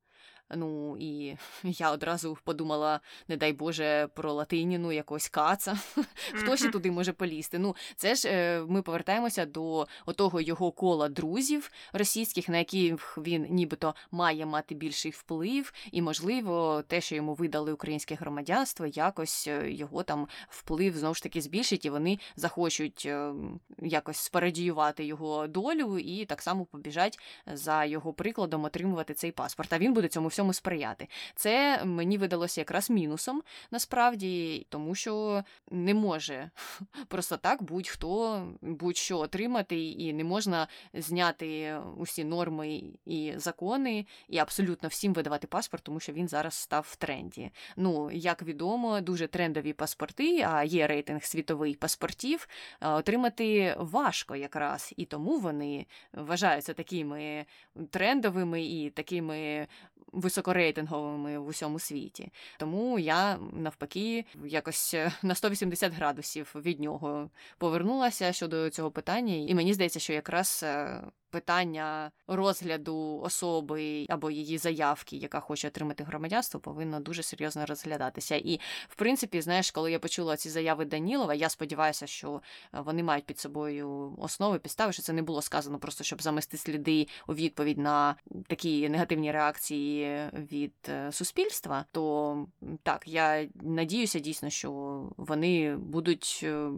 Ну 0.56 0.96
і 1.00 1.36
я 1.62 1.90
одразу 1.90 2.38
подумала, 2.44 3.00
не 3.28 3.36
дай 3.36 3.52
Боже, 3.52 4.08
про 4.14 4.32
Латиніну, 4.32 4.92
якогось 4.92 5.28
каца. 5.28 5.78
Хто 6.34 6.56
ще 6.56 6.68
туди 6.68 6.90
може 6.90 7.12
полізти? 7.12 7.58
Ну, 7.58 7.76
це 7.96 8.14
ж 8.14 8.28
е, 8.28 8.64
ми 8.68 8.82
повертаємося 8.82 9.46
до 9.46 9.86
отого 10.06 10.40
його 10.40 10.72
кола 10.72 11.08
друзів 11.08 11.70
російських, 11.92 12.48
на 12.48 12.58
яких 12.58 13.18
він 13.18 13.46
нібито 13.50 13.94
має 14.10 14.46
мати 14.46 14.74
більший 14.74 15.10
вплив, 15.10 15.72
і, 15.92 16.02
можливо, 16.02 16.82
те, 16.86 17.00
що 17.00 17.14
йому 17.14 17.34
видали 17.34 17.72
українське 17.72 18.14
громадянство, 18.14 18.86
якось 18.86 19.48
е, 19.48 19.70
його 19.70 20.02
там 20.02 20.28
вплив 20.48 20.96
знову 20.96 21.14
ж 21.14 21.22
таки 21.22 21.40
збільшить, 21.40 21.84
і 21.84 21.90
вони 21.90 22.18
захочуть 22.36 23.02
е, 23.06 23.32
якось 23.78 24.16
спарадіювати 24.16 25.04
його 25.04 25.46
долю 25.46 25.98
і 25.98 26.24
так 26.24 26.42
само 26.42 26.64
побіжать 26.64 27.18
за 27.46 27.84
його 27.84 28.12
прикладом 28.12 28.64
отримувати 28.64 29.14
цей 29.14 29.32
паспорт. 29.32 29.72
А 29.72 29.78
він 29.78 29.92
буде 29.92 30.08
цьому 30.08 30.28
всьому 30.28 30.41
цьому 30.42 30.52
сприяти. 30.52 31.08
Це 31.34 31.84
мені 31.84 32.18
видалося 32.18 32.60
якраз 32.60 32.90
мінусом 32.90 33.42
насправді, 33.70 34.66
тому 34.68 34.94
що 34.94 35.44
не 35.70 35.94
може 35.94 36.50
просто 37.08 37.36
так 37.36 37.62
будь-хто 37.62 38.46
будь-що 38.62 39.18
отримати, 39.18 39.90
і 39.90 40.12
не 40.12 40.24
можна 40.24 40.68
зняти 40.94 41.76
усі 41.96 42.24
норми 42.24 42.82
і 43.06 43.32
закони, 43.36 44.06
і 44.28 44.38
абсолютно 44.38 44.88
всім 44.88 45.12
видавати 45.12 45.46
паспорт, 45.46 45.84
тому 45.84 46.00
що 46.00 46.12
він 46.12 46.28
зараз 46.28 46.54
став 46.54 46.86
в 46.90 46.96
тренді. 46.96 47.50
Ну, 47.76 48.10
як 48.10 48.42
відомо, 48.42 49.00
дуже 49.00 49.26
трендові 49.26 49.72
паспорти, 49.72 50.46
а 50.48 50.64
є 50.64 50.86
рейтинг 50.86 51.24
світових 51.24 51.78
паспортів, 51.78 52.48
отримати 52.80 53.76
важко 53.78 54.36
якраз, 54.36 54.92
і 54.96 55.04
тому 55.04 55.38
вони 55.38 55.86
вважаються 56.12 56.74
такими 56.74 57.46
трендовими 57.90 58.62
і 58.62 58.90
такими 58.90 59.66
високорейтинговими 60.12 61.38
в 61.38 61.46
усьому 61.46 61.78
світі. 61.78 62.32
Тому 62.58 62.98
я 62.98 63.38
навпаки 63.52 64.24
якось 64.44 64.94
е, 64.94 65.12
на 65.22 65.34
180 65.34 65.92
градусів 65.92 66.52
від 66.54 66.80
нього 66.80 67.30
повернулася 67.58 68.32
щодо 68.32 68.70
цього 68.70 68.90
питання, 68.90 69.34
і 69.34 69.54
мені 69.54 69.74
здається, 69.74 70.00
що 70.00 70.12
якраз 70.12 70.60
е, 70.64 71.02
питання 71.32 72.10
розгляду 72.26 73.20
особи 73.24 74.06
або 74.08 74.30
її 74.30 74.58
заявки, 74.58 75.16
яка 75.16 75.40
хоче 75.40 75.68
отримати 75.68 76.04
громадянство, 76.04 76.60
повинно 76.60 77.00
дуже 77.00 77.22
серйозно 77.22 77.66
розглядатися. 77.66 78.36
І, 78.36 78.60
в 78.88 78.94
принципі, 78.94 79.40
знаєш, 79.40 79.70
коли 79.70 79.92
я 79.92 79.98
почула 79.98 80.36
ці 80.36 80.50
заяви 80.50 80.84
Данілова, 80.84 81.34
я 81.34 81.48
сподіваюся, 81.48 82.06
що 82.06 82.42
е, 82.74 82.80
вони 82.80 83.02
мають 83.02 83.26
під 83.26 83.38
собою 83.38 84.14
основи 84.18 84.58
підстави, 84.58 84.92
що 84.92 85.02
це 85.02 85.12
не 85.12 85.22
було 85.22 85.42
сказано 85.42 85.78
просто, 85.78 86.04
щоб 86.04 86.22
замести 86.22 86.56
сліди 86.56 87.06
у 87.28 87.34
відповідь 87.34 87.78
на 87.78 88.16
такі 88.46 88.88
негативні 88.88 89.32
реакції 89.32 90.20
від 90.32 90.74
е, 90.88 91.12
суспільства. 91.12 91.84
То 91.92 92.46
так, 92.82 93.08
я 93.08 93.48
надіюся 93.54 94.18
дійсно, 94.18 94.50
що 94.50 94.70
вони 95.16 95.76
будуть 95.76 96.40
е, 96.42 96.70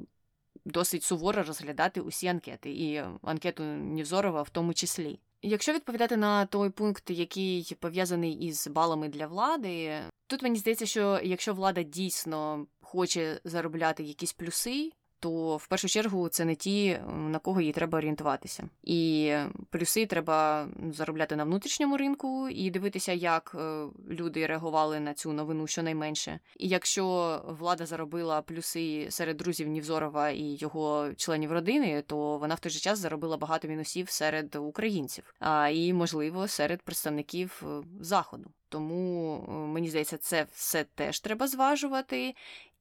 досить 0.64 1.02
суворо 1.02 1.42
розглядати 1.42 2.00
усі 2.00 2.26
анкети, 2.26 2.70
і 2.70 3.02
анкету 3.22 3.62
Нівзорова 3.64 4.42
в 4.42 4.50
тому 4.50 4.74
числі. 4.74 5.18
Якщо 5.42 5.72
відповідати 5.72 6.16
на 6.16 6.46
той 6.46 6.70
пункт, 6.70 7.10
який 7.10 7.76
пов'язаний 7.80 8.32
із 8.32 8.68
балами 8.68 9.08
для 9.08 9.26
влади, 9.26 10.00
тут 10.26 10.42
мені 10.42 10.58
здається, 10.58 10.86
що 10.86 11.20
якщо 11.22 11.54
влада 11.54 11.82
дійсно 11.82 12.66
хоче 12.82 13.40
заробляти 13.44 14.02
якісь 14.02 14.32
плюси, 14.32 14.92
то 15.24 15.56
в 15.56 15.66
першу 15.66 15.88
чергу 15.88 16.28
це 16.28 16.44
не 16.44 16.54
ті, 16.54 16.98
на 17.16 17.38
кого 17.38 17.60
їй 17.60 17.72
треба 17.72 17.98
орієнтуватися. 17.98 18.68
І 18.82 19.32
плюси 19.70 20.06
треба 20.06 20.68
заробляти 20.92 21.36
на 21.36 21.44
внутрішньому 21.44 21.96
ринку 21.96 22.48
і 22.48 22.70
дивитися, 22.70 23.12
як 23.12 23.56
е, 23.58 23.86
люди 24.10 24.46
реагували 24.46 25.00
на 25.00 25.14
цю 25.14 25.32
новину 25.32 25.66
щонайменше. 25.66 26.40
І 26.56 26.68
якщо 26.68 27.42
влада 27.58 27.86
заробила 27.86 28.42
плюси 28.42 29.06
серед 29.10 29.36
друзів 29.36 29.68
Нівзорова 29.68 30.30
і 30.30 30.42
його 30.42 31.08
членів 31.16 31.52
родини, 31.52 32.02
то 32.06 32.38
вона 32.38 32.54
в 32.54 32.60
той 32.60 32.72
же 32.72 32.78
час 32.78 32.98
заробила 32.98 33.36
багато 33.36 33.68
мінусів 33.68 34.10
серед 34.10 34.56
українців, 34.56 35.34
а 35.38 35.68
і 35.68 35.92
можливо 35.92 36.48
серед 36.48 36.82
представників 36.82 37.62
е, 37.62 37.82
заходу. 38.00 38.50
Тому 38.68 39.36
е, 39.48 39.52
мені 39.52 39.88
здається, 39.88 40.16
це 40.18 40.46
все 40.52 40.84
теж 40.84 41.20
треба 41.20 41.48
зважувати. 41.48 42.34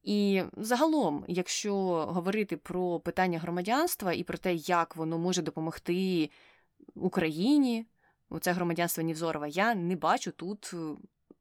І 0.04 0.44
загалом, 0.58 1.26
якщо 1.28 1.76
говорити 2.06 2.58
про 2.58 3.00
питання 3.00 3.40
громадянства 3.40 4.14
і 4.14 4.24
про 4.24 4.38
те, 4.38 4.54
як 4.54 4.96
воно 4.96 5.18
може 5.18 5.42
допомогти 5.42 6.30
Україні, 6.96 7.86
це 8.42 8.52
громадянство 8.52 9.04
Нівзорова, 9.04 9.48
я 9.48 9.76
не 9.76 9.96
бачу 9.96 10.32
тут 10.32 10.72
е, 10.74 10.78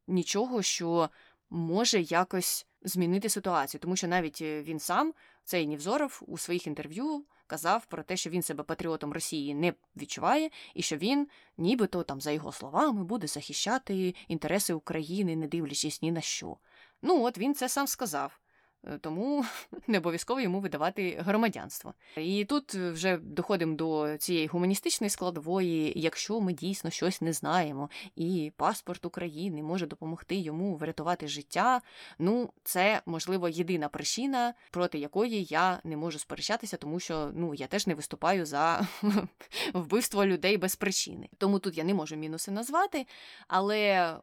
нічого, 0.08 0.62
що 0.62 1.10
може 1.50 2.00
якось 2.00 2.66
змінити 2.82 3.28
ситуацію, 3.28 3.80
тому 3.80 3.96
що 3.96 4.08
навіть 4.08 4.38
е, 4.42 4.62
він 4.62 4.78
сам, 4.78 5.14
цей 5.44 5.66
Нівзоров, 5.66 6.22
у 6.26 6.38
своїх 6.38 6.66
інтерв'ю 6.66 7.24
казав 7.46 7.86
про 7.86 8.02
те, 8.02 8.16
що 8.16 8.30
він 8.30 8.42
себе 8.42 8.62
патріотом 8.62 9.12
Росії 9.12 9.54
не 9.54 9.74
відчуває, 9.96 10.50
і 10.74 10.82
що 10.82 10.96
він, 10.96 11.28
нібито 11.58 12.02
там, 12.02 12.20
за 12.20 12.30
його 12.30 12.52
словами, 12.52 13.04
буде 13.04 13.26
захищати 13.26 14.14
інтереси 14.28 14.72
України, 14.72 15.36
не 15.36 15.46
дивлячись 15.46 16.02
ні 16.02 16.12
на 16.12 16.20
що. 16.20 16.56
Ну, 17.02 17.22
от 17.22 17.38
він 17.38 17.54
це 17.54 17.68
сам 17.68 17.86
сказав. 17.86 18.41
Е, 18.86 18.98
тому 18.98 19.44
не 19.86 19.98
обов'язково 19.98 20.40
йому 20.40 20.60
видавати 20.60 21.16
громадянство. 21.20 21.94
І 22.16 22.44
тут 22.44 22.74
вже 22.74 23.16
доходимо 23.16 23.76
до 23.76 24.16
цієї 24.18 24.46
гуманістичної 24.46 25.10
складової, 25.10 25.92
якщо 25.96 26.40
ми 26.40 26.52
дійсно 26.52 26.90
щось 26.90 27.20
не 27.20 27.32
знаємо, 27.32 27.90
і 28.16 28.52
паспорт 28.56 29.04
України 29.04 29.62
може 29.62 29.86
допомогти 29.86 30.36
йому 30.36 30.76
врятувати 30.76 31.28
життя. 31.28 31.80
Ну, 32.18 32.50
це 32.64 33.02
можливо 33.06 33.48
єдина 33.48 33.88
причина, 33.88 34.54
проти 34.70 34.98
якої 34.98 35.44
я 35.44 35.80
не 35.84 35.96
можу 35.96 36.18
сперечатися, 36.18 36.76
тому 36.76 37.00
що 37.00 37.30
ну 37.34 37.54
я 37.54 37.66
теж 37.66 37.86
не 37.86 37.94
виступаю 37.94 38.46
за 38.46 38.88
вбивство 39.74 40.26
людей 40.26 40.56
без 40.56 40.76
причини. 40.76 41.28
Тому 41.38 41.58
тут 41.58 41.78
я 41.78 41.84
не 41.84 41.94
можу 41.94 42.16
мінуси 42.16 42.50
назвати, 42.50 43.06
але 43.48 44.16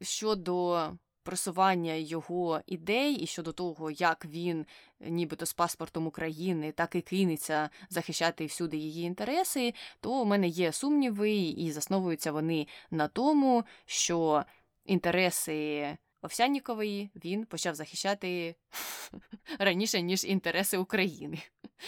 щодо 0.00 0.90
просування 1.24 1.92
його 1.94 2.60
ідей 2.66 3.14
і 3.14 3.26
щодо 3.26 3.52
того, 3.52 3.90
як 3.90 4.24
він, 4.24 4.66
нібито 5.00 5.46
з 5.46 5.52
паспортом 5.52 6.06
України, 6.06 6.72
так 6.72 6.94
і 6.94 7.00
кинеться 7.00 7.70
захищати 7.90 8.46
всюди 8.46 8.76
її 8.76 9.04
інтереси, 9.06 9.74
то 10.00 10.22
у 10.22 10.24
мене 10.24 10.48
є 10.48 10.72
сумніви, 10.72 11.32
і 11.32 11.72
засновуються 11.72 12.32
вони 12.32 12.66
на 12.90 13.08
тому, 13.08 13.64
що 13.86 14.44
інтереси 14.84 15.96
Овсяннікової 16.24 17.10
він 17.24 17.44
почав 17.44 17.74
захищати 17.74 18.54
раніше, 19.58 20.02
ніж 20.02 20.24
інтереси 20.24 20.78
України. 20.78 21.38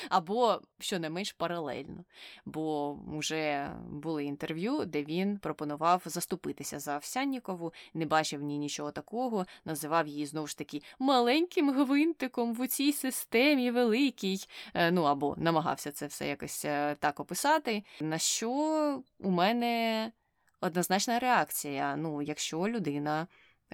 або 0.09 0.61
що 0.79 0.99
не 0.99 1.11
менш 1.11 1.33
паралельно. 1.33 2.05
Бо 2.45 2.95
вже 3.07 3.71
були 3.91 4.25
інтерв'ю, 4.25 4.85
де 4.85 5.05
він 5.05 5.39
пропонував 5.39 6.03
заступитися 6.05 6.79
за 6.79 6.97
Овсяннікову, 6.97 7.73
не 7.95 8.07
бачив 8.07 8.41
в 8.41 8.43
ній 8.43 8.59
нічого 8.59 8.91
такого, 8.91 9.47
називав 9.65 10.09
її 10.09 10.27
знову 10.27 10.47
ж 10.47 10.59
таки 10.59 10.83
маленьким 10.99 11.71
гвинтиком 11.71 12.55
в 12.55 12.69
цій 12.69 12.93
системі 12.93 13.71
великій. 13.71 14.39
Е, 14.75 14.91
ну 14.91 15.03
або 15.03 15.35
намагався 15.39 15.93
це 15.93 16.07
все 16.07 16.29
якось 16.29 16.65
е, 16.65 16.97
так 16.99 17.21
описати. 17.21 17.85
На 18.01 18.19
що 18.19 18.51
у 19.19 19.31
мене 19.31 20.13
однозначна 20.61 21.19
реакція. 21.19 21.97
Ну, 21.97 22.23
якщо 22.23 22.69
людина 22.69 23.27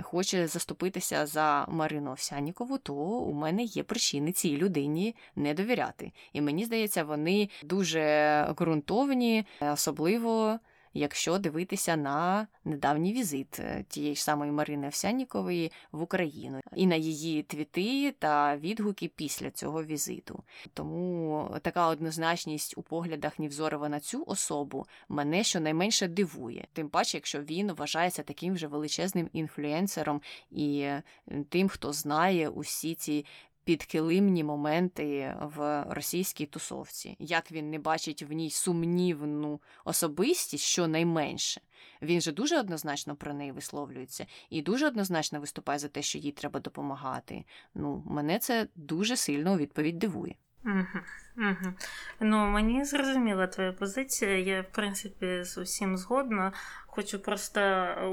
хоче 0.02 0.46
заступитися 0.46 1.26
за 1.26 1.66
Марину 1.68 2.10
Овсянікову, 2.10 2.78
то 2.78 2.94
у 2.94 3.32
мене 3.32 3.62
є 3.62 3.82
причини 3.82 4.32
цій 4.32 4.56
людині 4.56 5.16
не 5.36 5.54
довіряти. 5.54 6.12
І 6.32 6.40
мені 6.40 6.64
здається, 6.64 7.04
вони 7.04 7.48
дуже 7.62 8.46
ґрунтовні, 8.58 9.44
особливо 9.60 10.58
якщо 10.94 11.38
дивитися 11.38 11.96
на 11.96 12.46
недавній 12.64 13.12
візит 13.12 13.60
е, 13.60 13.84
тієї 13.88 14.14
ж 14.14 14.24
самої 14.24 14.52
Марини 14.52 14.86
Овсяннікової 14.86 15.72
в 15.92 16.02
Україну 16.02 16.60
і 16.76 16.86
на 16.86 16.94
її 16.94 17.42
твіти 17.42 18.14
та 18.18 18.56
відгуки 18.56 19.08
після 19.16 19.50
цього 19.50 19.84
візиту. 19.84 20.42
Тому 20.74 21.48
така 21.62 21.88
однозначність 21.88 22.78
у 22.78 22.82
поглядах 22.82 23.38
Нівзорова 23.38 23.88
на 23.88 24.00
цю 24.00 24.24
особу 24.26 24.86
мене 25.08 25.44
щонайменше 25.44 26.08
дивує, 26.08 26.66
тим 26.72 26.88
паче, 26.88 27.16
якщо 27.16 27.42
він 27.42 27.72
вважається 27.72 28.22
таким 28.22 28.54
вже 28.54 28.66
величезним 28.66 29.28
інфлюенсером 29.32 30.20
і 30.50 30.78
е, 30.78 31.02
тим, 31.48 31.68
хто 31.68 31.92
знає 31.92 32.48
усі 32.48 32.94
ці 32.94 33.24
підкилимні 33.64 34.44
моменти 34.44 35.36
в 35.40 35.84
російській 35.88 36.46
тусовці, 36.46 37.16
як 37.18 37.52
він 37.52 37.70
не 37.70 37.78
бачить 37.78 38.22
в 38.22 38.32
ній 38.32 38.50
сумнівну 38.50 39.60
особистість, 39.84 40.64
що 40.64 40.88
найменше. 40.88 41.60
Він 42.02 42.20
же 42.20 42.32
дуже 42.32 42.60
однозначно 42.60 43.16
про 43.16 43.34
неї 43.34 43.52
висловлюється 43.52 44.26
і 44.50 44.62
дуже 44.62 44.86
однозначно 44.86 45.40
виступає 45.40 45.78
за 45.78 45.88
те, 45.88 46.02
що 46.02 46.18
їй 46.18 46.32
треба 46.32 46.60
допомагати. 46.60 47.44
Ну, 47.74 48.02
мене 48.06 48.38
це 48.38 48.68
дуже 48.74 49.16
сильно 49.16 49.52
у 49.52 49.56
відповідь 49.56 49.98
дивує. 49.98 50.34
Угу. 50.64 51.74
Ну, 52.20 52.46
мені 52.46 52.84
зрозуміла 52.84 53.46
твоя 53.46 53.72
позиція. 53.72 54.38
Я, 54.38 54.62
в 54.62 54.72
принципі, 54.72 55.44
з 55.44 55.58
усім 55.58 55.96
згодна. 55.96 56.52
Хочу 56.86 57.18
просто 57.18 57.60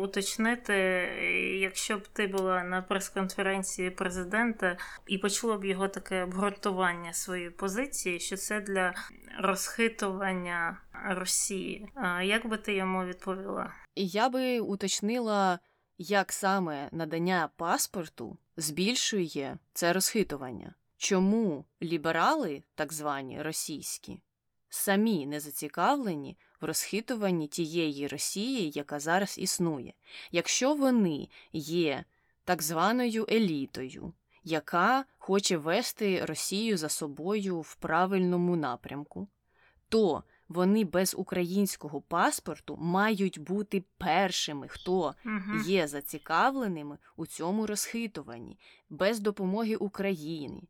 уточнити, 0.03 0.73
якщо 1.61 1.97
б 1.97 2.07
ти 2.07 2.27
була 2.27 2.63
на 2.63 2.81
прес-конференції 2.81 3.89
президента 3.89 4.77
і 5.07 5.17
почула 5.17 5.57
б 5.57 5.65
його 5.65 5.87
таке 5.87 6.23
обґрунтування 6.23 7.13
своєї 7.13 7.49
позиції, 7.49 8.19
що 8.19 8.37
це 8.37 8.61
для 8.61 8.93
розхитування 9.39 10.77
Росії. 11.09 11.91
Як 12.23 12.47
би 12.47 12.57
ти 12.57 12.73
йому 12.73 13.05
відповіла? 13.05 13.73
Я 13.95 14.29
би 14.29 14.59
уточнила, 14.59 15.59
як 15.97 16.31
саме 16.31 16.89
надання 16.91 17.49
паспорту 17.55 18.37
збільшує 18.57 19.57
це 19.73 19.93
розхитування. 19.93 20.73
Чому 21.01 21.65
ліберали, 21.81 22.63
так 22.75 22.93
звані 22.93 23.41
російські, 23.41 24.19
самі 24.69 25.25
не 25.25 25.39
зацікавлені 25.39 26.37
в 26.61 26.65
розхитуванні 26.65 27.47
тієї 27.47 28.07
Росії, 28.07 28.71
яка 28.75 28.99
зараз 28.99 29.37
існує, 29.37 29.93
якщо 30.31 30.73
вони 30.73 31.29
є 31.53 32.03
так 32.43 32.61
званою 32.61 33.25
елітою, 33.31 34.13
яка 34.43 35.05
хоче 35.17 35.57
вести 35.57 36.25
Росію 36.25 36.77
за 36.77 36.89
собою 36.89 37.61
в 37.61 37.75
правильному 37.75 38.55
напрямку, 38.55 39.27
то 39.89 40.23
вони 40.49 40.83
без 40.85 41.15
українського 41.17 42.01
паспорту 42.01 42.77
мають 42.77 43.39
бути 43.39 43.83
першими, 43.97 44.67
хто 44.67 45.15
є 45.65 45.87
зацікавленими 45.87 46.97
у 47.15 47.25
цьому 47.25 47.67
розхитуванні, 47.67 48.59
без 48.89 49.19
допомоги 49.19 49.75
України. 49.75 50.61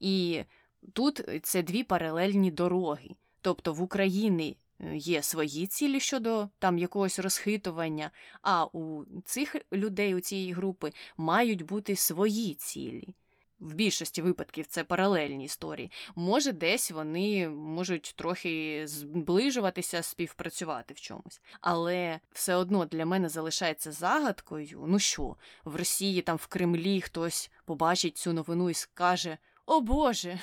І 0.00 0.44
тут 0.92 1.22
це 1.42 1.62
дві 1.62 1.84
паралельні 1.84 2.50
дороги. 2.50 3.10
Тобто 3.40 3.72
в 3.72 3.82
Україні 3.82 4.56
е, 4.80 4.96
є 4.96 5.22
свої 5.22 5.66
цілі 5.66 6.00
щодо 6.00 6.48
там 6.58 6.78
якогось 6.78 7.18
розхитування, 7.18 8.10
а 8.42 8.64
у 8.64 9.04
цих 9.24 9.56
людей, 9.72 10.14
у 10.14 10.20
цієї 10.20 10.52
групи, 10.52 10.92
мають 11.16 11.62
бути 11.62 11.96
свої 11.96 12.54
цілі. 12.54 13.14
В 13.60 13.74
більшості 13.74 14.22
випадків 14.22 14.66
це 14.66 14.84
паралельні 14.84 15.44
історії. 15.44 15.90
Може, 16.14 16.52
десь 16.52 16.90
вони 16.90 17.48
можуть 17.48 18.14
трохи 18.16 18.82
зближуватися, 18.86 20.02
співпрацювати 20.02 20.94
в 20.94 21.00
чомусь. 21.00 21.40
Але 21.60 22.20
все 22.32 22.54
одно 22.54 22.84
для 22.84 23.06
мене 23.06 23.28
залишається 23.28 23.92
загадкою. 23.92 24.84
Ну 24.88 24.98
що, 24.98 25.36
в 25.64 25.76
Росії, 25.76 26.22
там 26.22 26.36
в 26.36 26.46
Кремлі 26.46 27.00
хтось 27.00 27.50
побачить 27.64 28.16
цю 28.16 28.32
новину 28.32 28.70
і 28.70 28.74
скаже: 28.74 29.38
О 29.68 29.80
Боже, 29.80 30.38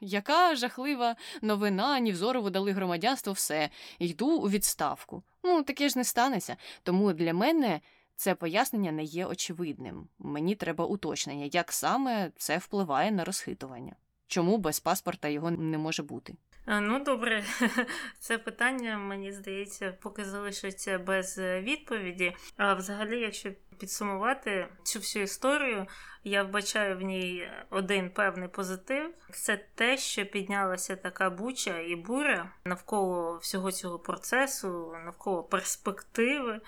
яка 0.00 0.54
жахлива 0.54 1.16
новина, 1.42 2.00
Нівзорову 2.00 2.50
дали 2.50 2.72
громадянство, 2.72 3.32
все, 3.32 3.70
йду 3.98 4.26
у 4.26 4.48
відставку. 4.48 5.22
Ну, 5.42 5.62
таке 5.62 5.88
ж 5.88 5.98
не 5.98 6.04
станеться. 6.04 6.56
Тому 6.82 7.12
для 7.12 7.34
мене 7.34 7.80
це 8.16 8.34
пояснення 8.34 8.92
не 8.92 9.02
є 9.02 9.26
очевидним. 9.26 10.08
Мені 10.18 10.54
треба 10.54 10.84
уточнення, 10.84 11.48
як 11.52 11.72
саме 11.72 12.30
це 12.36 12.58
впливає 12.58 13.10
на 13.10 13.24
розхитування. 13.24 13.96
Чому 14.26 14.58
без 14.58 14.80
паспорта 14.80 15.28
його 15.28 15.50
не 15.50 15.78
може 15.78 16.02
бути? 16.02 16.34
Ну, 16.66 17.04
добре, 17.04 17.44
це 18.18 18.38
питання, 18.38 18.98
мені 18.98 19.32
здається, 19.32 19.96
поки 20.00 20.24
залишиться 20.24 20.98
без 20.98 21.38
відповіді. 21.38 22.32
А 22.56 22.74
взагалі, 22.74 23.20
якщо 23.20 23.50
підсумувати 23.80 24.68
цю 24.82 24.98
всю 24.98 25.22
історію, 25.22 25.86
я 26.24 26.42
вбачаю 26.42 26.98
в 26.98 27.00
ній 27.00 27.50
один 27.70 28.10
певний 28.10 28.48
позитив. 28.48 29.14
Це 29.32 29.64
те, 29.74 29.96
що 29.96 30.26
піднялася 30.26 30.96
така 30.96 31.30
буча 31.30 31.78
і 31.78 31.96
буря 31.96 32.52
навколо 32.64 33.38
всього 33.38 33.72
цього 33.72 33.98
процесу, 33.98 34.96
навколо 35.04 35.42
перспективи 35.42 36.60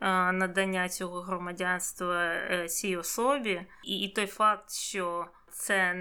надання 0.00 0.88
цього 0.88 1.20
громадянства 1.20 2.24
е, 2.24 2.68
цій 2.68 2.96
особі, 2.96 3.66
і 3.84 4.08
той 4.08 4.26
факт, 4.26 4.72
що 4.72 5.26
це 5.50 5.94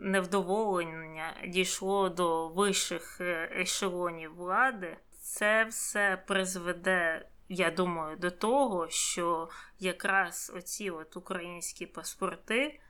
невдоволення 0.00 1.34
дійшло 1.48 2.08
до 2.08 2.48
вищих 2.48 3.20
е, 3.20 3.50
ешелонів 3.60 4.34
влади, 4.34 4.96
це 5.20 5.64
все 5.64 6.22
призведе, 6.26 7.26
я 7.52 7.70
думаю, 7.70 8.16
до 8.16 8.30
того, 8.30 8.88
що 8.88 9.48
якраз 9.78 10.52
оці 10.56 10.90
от 10.90 11.16
українські 11.16 11.86
паспорти 11.86 12.80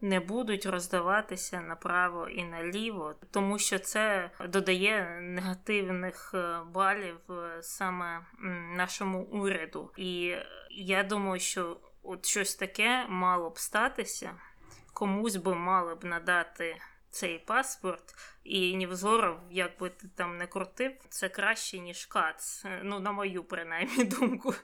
не 0.00 0.20
будуть 0.20 0.66
роздаватися 0.66 1.60
направо 1.60 2.28
і 2.28 2.44
наліво, 2.44 3.14
тому 3.30 3.58
що 3.58 3.78
це 3.78 4.30
додає 4.48 5.20
негативних 5.20 6.30
е, 6.34 6.60
балів 6.72 7.20
е, 7.30 7.62
саме 7.62 8.26
нашому 8.76 9.22
уряду. 9.22 9.90
І 9.96 10.36
я 10.70 11.02
думаю, 11.02 11.40
що 11.40 11.80
от 12.02 12.26
щось 12.26 12.54
таке 12.54 13.06
мало 13.08 13.50
б 13.50 13.58
статися 13.58 14.34
комусь 14.92 15.36
би 15.36 15.54
мали 15.54 15.94
б 15.94 16.04
надати 16.04 16.76
цей 17.14 17.38
паспорт, 17.38 18.14
і 18.44 18.76
Нівзоров, 18.76 19.38
як 19.50 19.78
би 19.78 19.90
ти 19.90 20.08
там 20.08 20.38
не 20.38 20.46
крутив, 20.46 20.92
це 21.08 21.28
краще, 21.28 21.78
ніж 21.78 22.06
Кац. 22.06 22.64
Ну, 22.82 23.00
на 23.00 23.12
мою 23.12 23.44
принаймні 23.44 24.04
думку. 24.18 24.54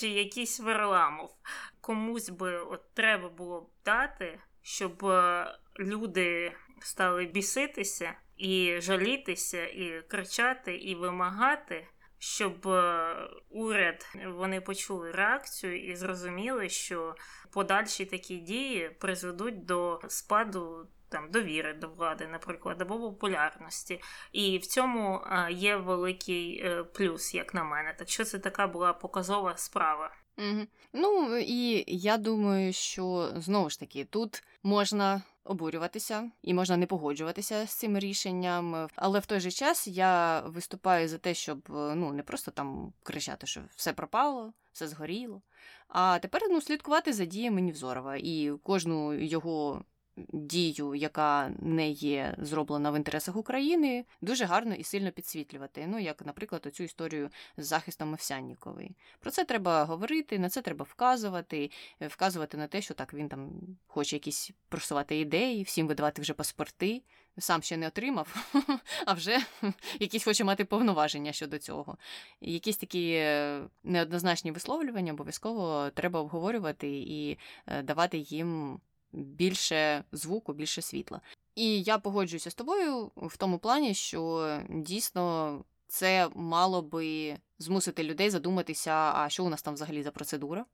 Чи 0.00 0.08
якийсь 0.08 0.60
Варламов. 0.60 1.34
Комусь 1.80 2.28
би 2.28 2.58
от 2.58 2.94
треба 2.94 3.28
було 3.28 3.60
б 3.60 3.68
дати, 3.84 4.40
щоб 4.62 5.04
е, 5.04 5.46
люди 5.78 6.52
стали 6.80 7.24
біситися 7.24 8.14
і 8.36 8.80
жалітися, 8.80 9.66
і 9.66 10.02
кричати, 10.08 10.76
і 10.76 10.94
вимагати. 10.94 11.86
Щоб 12.18 12.68
е, 12.68 13.14
уряд 13.50 14.06
вони 14.26 14.60
почули 14.60 15.10
реакцію 15.10 15.90
і 15.90 15.96
зрозуміли, 15.96 16.68
що 16.68 17.14
подальші 17.50 18.04
такі 18.04 18.36
дії 18.36 18.90
призведуть 19.00 19.64
до 19.64 20.00
спаду 20.08 20.86
там 21.08 21.30
довіри 21.30 21.74
до 21.74 21.88
влади, 21.88 22.26
наприклад, 22.26 22.82
або 22.82 22.98
популярності. 22.98 24.00
І 24.32 24.58
в 24.58 24.66
цьому 24.66 25.20
є 25.50 25.76
великий 25.76 26.60
е, 26.64 26.84
плюс, 26.84 27.34
як 27.34 27.54
на 27.54 27.64
мене. 27.64 27.94
Так 27.98 28.08
що 28.08 28.24
це 28.24 28.38
така 28.38 28.66
була 28.66 28.92
показова 28.92 29.56
справа. 29.56 30.10
Угу. 30.38 30.66
Ну 30.92 31.36
і 31.36 31.84
я 31.86 32.16
думаю, 32.16 32.72
що 32.72 33.32
знову 33.36 33.70
ж 33.70 33.80
таки 33.80 34.04
тут 34.04 34.42
можна 34.62 35.22
обурюватися 35.48 36.30
і 36.42 36.54
можна 36.54 36.76
не 36.76 36.86
погоджуватися 36.86 37.66
з 37.66 37.70
цим 37.70 37.98
рішенням, 37.98 38.88
але 38.94 39.18
в 39.18 39.26
той 39.26 39.40
же 39.40 39.50
час 39.50 39.88
я 39.88 40.40
виступаю 40.40 41.08
за 41.08 41.18
те, 41.18 41.34
щоб 41.34 41.58
е, 41.70 41.94
ну 41.94 42.12
не 42.12 42.22
просто 42.22 42.50
там 42.50 42.92
кричати, 43.02 43.46
що 43.46 43.60
все 43.76 43.92
пропало, 43.92 44.52
все 44.72 44.88
згоріло. 44.88 45.42
А 45.88 46.18
тепер 46.18 46.42
ну, 46.50 46.60
слідкувати 46.60 47.12
за 47.12 47.24
діями 47.24 47.60
Нівзорова 47.60 48.16
і 48.16 48.52
кожну 48.62 49.14
його 49.14 49.84
дію, 50.28 50.94
яка 50.94 51.52
не 51.58 51.90
є 51.90 52.34
зроблена 52.38 52.90
в 52.90 52.96
інтересах 52.96 53.36
України, 53.36 54.04
дуже 54.20 54.44
гарно 54.44 54.74
і 54.74 54.84
сильно 54.84 55.10
підсвітлювати. 55.10 55.86
Ну, 55.86 55.98
як, 55.98 56.26
наприклад, 56.26 56.66
оцю 56.66 56.84
історію 56.84 57.30
з 57.56 57.66
захистом 57.66 58.12
Овсяннікової. 58.12 58.96
Про 59.20 59.30
це 59.30 59.44
треба 59.44 59.84
говорити, 59.84 60.38
на 60.38 60.48
це 60.48 60.62
треба 60.62 60.86
вказувати, 60.88 61.70
вказувати 62.00 62.56
на 62.56 62.66
те, 62.66 62.82
що 62.82 62.94
так 62.94 63.14
він 63.14 63.28
там 63.28 63.50
хоче 63.86 64.16
якісь 64.16 64.50
просувати 64.68 65.18
ідеї, 65.18 65.62
всім 65.62 65.86
видавати 65.86 66.22
вже 66.22 66.34
паспорти. 66.34 67.02
Сам 67.38 67.62
ще 67.62 67.76
не 67.76 67.86
отримав, 67.86 68.52
а 69.06 69.12
вже 69.12 69.38
якісь 70.00 70.24
хоче 70.24 70.44
мати 70.44 70.64
повноваження 70.64 71.32
щодо 71.32 71.58
цього. 71.58 71.98
Якісь 72.40 72.76
такі 72.76 73.12
е, 73.12 73.62
неоднозначні 73.84 74.50
висловлювання 74.50 75.12
обов'язково 75.12 75.90
треба 75.94 76.20
обговорювати 76.20 76.88
і 76.88 77.38
е, 77.66 77.82
давати 77.82 78.18
їм 78.18 78.80
більше 79.12 80.04
звуку, 80.12 80.52
більше 80.52 80.82
світла. 80.82 81.20
І 81.54 81.82
я 81.82 81.98
погоджуюся 81.98 82.50
з 82.50 82.54
тобою 82.54 83.10
в 83.16 83.36
тому 83.36 83.58
плані, 83.58 83.94
що 83.94 84.62
дійсно 84.70 85.64
це 85.86 86.28
мало 86.34 86.82
би 86.82 87.36
змусити 87.58 88.04
людей 88.04 88.30
задуматися, 88.30 88.92
а 88.92 89.28
що 89.28 89.44
у 89.44 89.48
нас 89.48 89.62
там 89.62 89.74
взагалі 89.74 90.02
за 90.02 90.10
процедура 90.10 90.64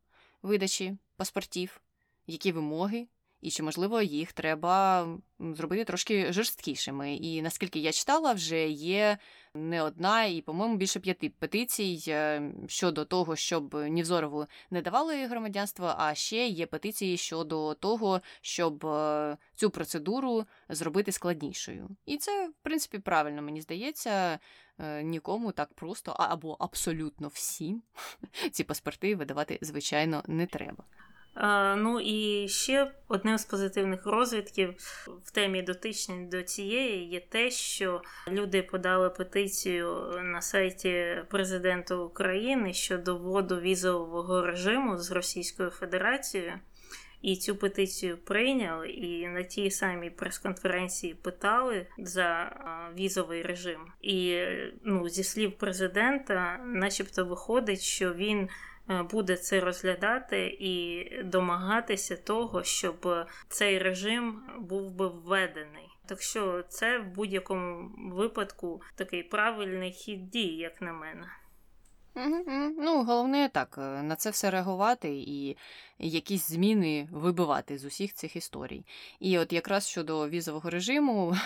видачі 0.43 0.97
паспортів, 1.17 1.81
які 2.27 2.53
вимоги, 2.53 3.07
і 3.45 3.51
чи, 3.51 3.63
можливо, 3.63 4.03
їх 4.03 4.33
треба 4.33 5.07
зробити 5.39 5.85
трошки 5.85 6.33
жорсткішими. 6.33 7.15
І 7.15 7.43
наскільки 7.43 7.79
я 7.79 7.93
читала, 7.93 8.33
вже 8.33 8.69
є 8.69 9.19
не 9.55 9.83
одна, 9.83 10.25
і, 10.25 10.41
по-моєму, 10.41 10.77
більше 10.77 11.01
п'яти 11.01 11.31
петицій 11.39 12.05
е, 12.09 12.43
щодо 12.67 13.05
того, 13.05 13.37
щоб 13.37 13.75
Нівзорову 13.75 14.47
не 14.71 14.83
давали 14.83 15.27
громадянство, 15.27 15.95
а 15.99 16.15
ще 16.15 16.47
є 16.47 16.67
петиції 16.67 17.17
щодо 17.17 17.75
того, 17.75 18.21
щоб 18.41 18.87
е, 18.87 19.37
цю 19.55 19.71
процедуру 19.71 20.45
зробити 20.69 21.13
складнішою. 21.13 21.89
І 22.07 22.17
це, 22.17 22.49
в 22.49 22.63
принципі, 22.63 22.99
правильно, 22.99 23.43
мені 23.43 23.61
здається. 23.61 24.39
Е, 24.79 25.03
нікому 25.03 25.53
так 25.53 25.75
просто 25.75 26.13
або 26.19 26.57
абсолютно 26.61 27.29
всім 27.29 27.83
ці 28.53 28.65
паспорти 28.65 29.17
видавати, 29.17 29.59
звичайно, 29.63 30.23
не 30.27 30.47
треба. 30.47 30.85
Ну 31.77 32.01
і 32.01 32.49
ще 32.49 32.93
одним 33.09 33.39
з 33.39 33.45
позитивних 33.45 34.07
розвідків 34.07 34.75
в 35.25 35.31
темі 35.31 35.63
дотичні 35.63 36.27
до 36.27 36.43
цієї 36.43 37.09
є 37.09 37.21
те, 37.21 37.51
що 37.51 38.03
люди 38.29 38.63
подали 38.63 39.11
петицію 39.11 40.13
на 40.23 40.43
сайті 40.43 41.23
президента 41.29 41.95
України 41.95 42.73
щодо 42.73 43.17
вводу 43.17 43.61
візового 43.61 44.47
режиму 44.47 44.99
з 44.99 45.11
Російською 45.11 45.71
Федерацією. 45.71 46.53
І 47.23 47.37
цю 47.37 47.57
петицію 47.57 48.19
прийняли, 48.19 48.91
і 48.91 49.29
на 49.29 49.43
тій 49.43 49.71
самій 49.71 50.11
прес-конференції 50.11 51.15
питали 51.15 51.87
за 51.99 52.57
візовий 52.99 53.43
режим. 53.43 53.81
І 54.03 54.41
ну, 54.85 55.09
зі 55.09 55.25
слів 55.25 55.53
президента, 55.53 56.61
начебто, 56.65 57.25
виходить, 57.25 57.81
що 57.81 58.15
він 58.15 58.49
Е, 58.49 58.49
буде 59.11 59.37
це 59.37 59.61
розглядати 59.61 60.57
і 60.61 61.09
домагатися 61.25 62.17
того, 62.17 62.63
щоб 62.63 63.09
цей 63.49 63.79
режим 63.79 64.43
був 64.59 64.91
би 64.91 65.09
введений. 65.09 65.89
Так 66.07 66.23
що 66.23 66.65
це 66.69 66.99
в 66.99 67.07
будь-якому 67.07 67.91
випадку 68.15 68.83
такий 68.95 69.23
правильний 69.23 69.93
хід 69.93 70.31
дій, 70.31 70.57
як 70.57 70.81
на 70.81 70.93
мене. 70.93 71.27
Ну, 72.79 73.05
головне 73.05 73.49
так, 73.49 73.79
е, 73.79 74.03
на 74.03 74.17
це 74.17 74.31
все 74.31 74.51
реагувати 74.51 75.09
і 75.09 75.57
якісь 75.99 76.49
зміни 76.49 77.09
вибивати 77.13 77.79
з 77.79 77.85
усіх 77.85 78.15
цих 78.15 78.37
історій. 78.37 78.85
І 79.21 79.39
от 79.39 79.53
якраз 79.53 79.89
щодо 79.89 80.29
візового 80.29 80.71
режиму 80.71 81.37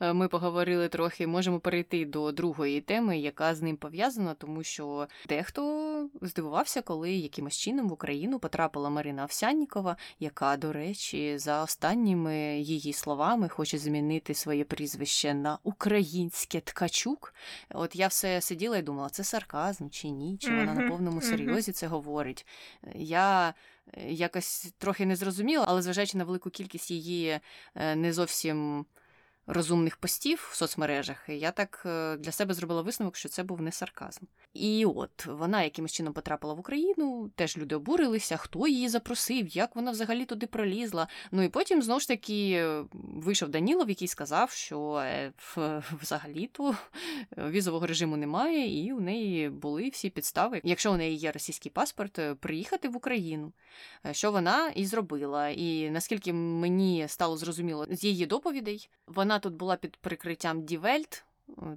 ми 0.00 0.28
поговорили 0.28 0.88
трохи, 0.88 1.26
можемо 1.26 1.60
перейти 1.60 2.04
до 2.04 2.32
другої 2.32 2.80
теми, 2.80 3.18
яка 3.18 3.54
з 3.54 3.62
ним 3.62 3.76
пов'язана, 3.76 4.34
тому 4.34 4.62
що 4.62 5.08
дехто 5.28 6.08
здивувався, 6.22 6.82
коли 6.82 7.12
якимось 7.12 7.58
чином 7.58 7.88
в 7.88 7.92
Україну 7.92 8.38
потрапила 8.38 8.90
Марина 8.90 9.24
Овсяннікова, 9.24 9.96
яка, 10.18 10.56
до 10.56 10.72
речі, 10.72 11.38
за 11.38 11.62
останніми 11.62 12.36
її 12.60 12.92
словами 12.92 13.48
хоче 13.48 13.78
змінити 13.78 14.34
своє 14.34 14.64
прізвище 14.64 15.34
на 15.34 15.58
українське 15.62 16.60
ткачук. 16.60 17.34
От 17.70 17.96
я 17.96 18.06
все 18.06 18.40
сиділа 18.40 18.76
і 18.78 18.82
думала, 18.82 19.08
це 19.08 19.24
сарказм 19.74 19.90
чи 19.90 20.08
ні, 20.08 20.38
чи 20.38 20.56
вона 20.56 20.74
на 20.74 20.88
повному 20.88 21.20
серйозі 21.20 21.72
це 21.72 21.86
говорить. 21.86 22.46
Я 22.94 23.54
Е, 23.96 24.12
якось 24.12 24.74
трохи 24.78 25.06
не 25.06 25.16
зрозуміла, 25.16 25.64
але 25.68 25.82
зважаючи 25.82 26.18
на 26.18 26.24
велику 26.24 26.50
кількість 26.50 26.90
її 26.90 27.40
е, 27.74 27.96
не 27.96 28.12
зовсім 28.12 28.86
розумних 29.46 29.96
постів 29.96 30.48
в 30.52 30.56
соцмережах, 30.56 31.28
я 31.28 31.50
так 31.50 31.82
е, 31.86 32.16
для 32.16 32.32
себе 32.32 32.54
зробила 32.54 32.82
висновок, 32.82 33.16
що 33.16 33.28
це 33.28 33.42
був 33.42 33.62
не 33.62 33.72
сарказм. 33.72 34.24
І 34.54 34.84
от 34.84 35.26
вона 35.26 35.62
якимось 35.62 35.92
чином 35.92 36.12
потрапила 36.12 36.54
в 36.54 36.60
Україну, 36.60 37.30
теж 37.34 37.58
люди 37.58 37.74
обурилися, 37.74 38.36
хто 38.36 38.68
її 38.68 38.88
запросив, 38.88 39.48
як 39.48 39.76
вона 39.76 39.90
взагалі 39.90 40.24
туди 40.24 40.46
пролізла. 40.46 41.08
Ну 41.30 41.42
і 41.42 41.48
потім 41.48 41.82
знову 41.82 42.00
ж 42.00 42.08
таки 42.08 42.66
вийшов 42.92 43.48
Данілов, 43.48 43.88
який 43.88 44.08
сказав, 44.08 44.50
що 44.50 45.04
взагалі-то 46.02 46.76
візового 47.36 47.86
режиму 47.86 48.16
немає, 48.16 48.84
і 48.84 48.92
у 48.92 49.00
неї 49.00 49.48
були 49.48 49.88
всі 49.88 50.10
підстави, 50.10 50.60
якщо 50.64 50.92
у 50.92 50.96
неї 50.96 51.16
є 51.16 51.32
російський 51.32 51.72
паспорт, 51.72 52.20
приїхати 52.40 52.88
в 52.88 52.96
Україну. 52.96 53.52
Що 54.10 54.32
вона 54.32 54.68
і 54.68 54.86
зробила. 54.86 55.48
І 55.48 55.90
наскільки 55.90 56.32
мені 56.32 57.04
стало 57.08 57.36
зрозуміло 57.36 57.86
з 57.90 58.04
її 58.04 58.26
доповідей, 58.26 58.88
вона 59.06 59.29
тут 59.38 59.54
була 59.54 59.76
під 59.76 59.96
прикриттям 59.96 60.64
Die 60.64 60.87
Welt, 60.87 61.24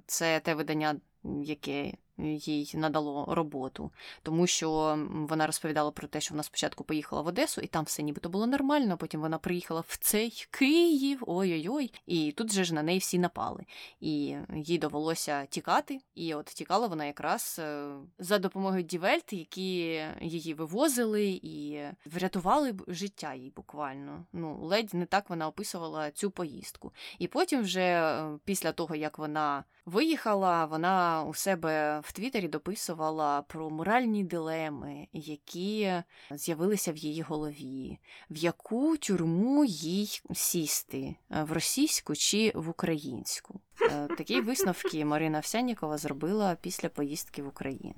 це 0.06 0.40
те 0.40 0.54
видання, 0.54 0.96
яке 1.42 1.92
їй 2.18 2.72
надало 2.74 3.34
роботу, 3.34 3.90
тому 4.22 4.46
що 4.46 4.98
вона 5.10 5.46
розповідала 5.46 5.90
про 5.90 6.08
те, 6.08 6.20
що 6.20 6.34
вона 6.34 6.42
спочатку 6.42 6.84
поїхала 6.84 7.22
в 7.22 7.26
Одесу, 7.26 7.60
і 7.60 7.66
там 7.66 7.84
все 7.84 8.02
нібито 8.02 8.28
було 8.28 8.46
нормально. 8.46 8.96
Потім 8.96 9.20
вона 9.20 9.38
приїхала 9.38 9.84
в 9.88 9.96
цей 10.00 10.46
Київ, 10.50 11.24
ой-ой-ой, 11.26 11.92
і 12.06 12.32
тут 12.32 12.52
же 12.52 12.64
ж 12.64 12.74
на 12.74 12.82
неї 12.82 12.98
всі 12.98 13.18
напали. 13.18 13.64
І 14.00 14.36
їй 14.54 14.78
довелося 14.78 15.46
тікати. 15.46 16.00
І 16.14 16.34
от 16.34 16.46
тікала 16.46 16.86
вона 16.86 17.04
якраз 17.04 17.56
е, 17.58 17.88
за 18.18 18.38
допомогою 18.38 18.82
Die 18.82 19.01
Welt, 19.01 19.32
які 19.32 20.02
її 20.20 20.54
вивозили 20.54 21.40
і 21.42 21.80
врятували 22.06 22.74
життя 22.88 23.34
їй 23.34 23.52
буквально. 23.56 24.24
Ну, 24.32 24.58
ледь 24.62 24.94
не 24.94 25.06
так 25.06 25.30
вона 25.30 25.48
описувала 25.48 26.10
цю 26.10 26.30
поїздку. 26.30 26.92
І 27.18 27.28
потім, 27.28 27.62
вже 27.62 27.80
е, 27.80 28.38
після 28.44 28.72
того 28.72 28.94
як 28.94 29.18
вона 29.18 29.64
виїхала, 29.86 30.64
вона 30.64 31.24
у 31.28 31.34
себе 31.34 32.00
в 32.04 32.12
Твіттері 32.12 32.48
дописувала 32.48 33.42
про 33.42 33.70
моральні 33.70 34.24
дилеми, 34.24 35.08
які 35.12 35.92
з'явилися 36.30 36.92
в 36.92 36.96
її 36.96 37.22
голові, 37.22 37.98
в 38.30 38.36
яку 38.36 38.96
тюрму 38.96 39.64
їй 39.64 40.20
сісти 40.34 41.16
в 41.30 41.52
російську 41.52 42.14
чи 42.14 42.52
в 42.54 42.68
українську. 42.68 43.60
Е, 43.80 44.08
такі 44.16 44.40
висновки 44.40 45.04
Марина 45.14 45.38
Овсянікова 45.38 45.98
зробила 45.98 46.56
після 46.60 46.88
поїздки 46.88 47.42
в 47.42 47.48
Україну. 47.48 47.94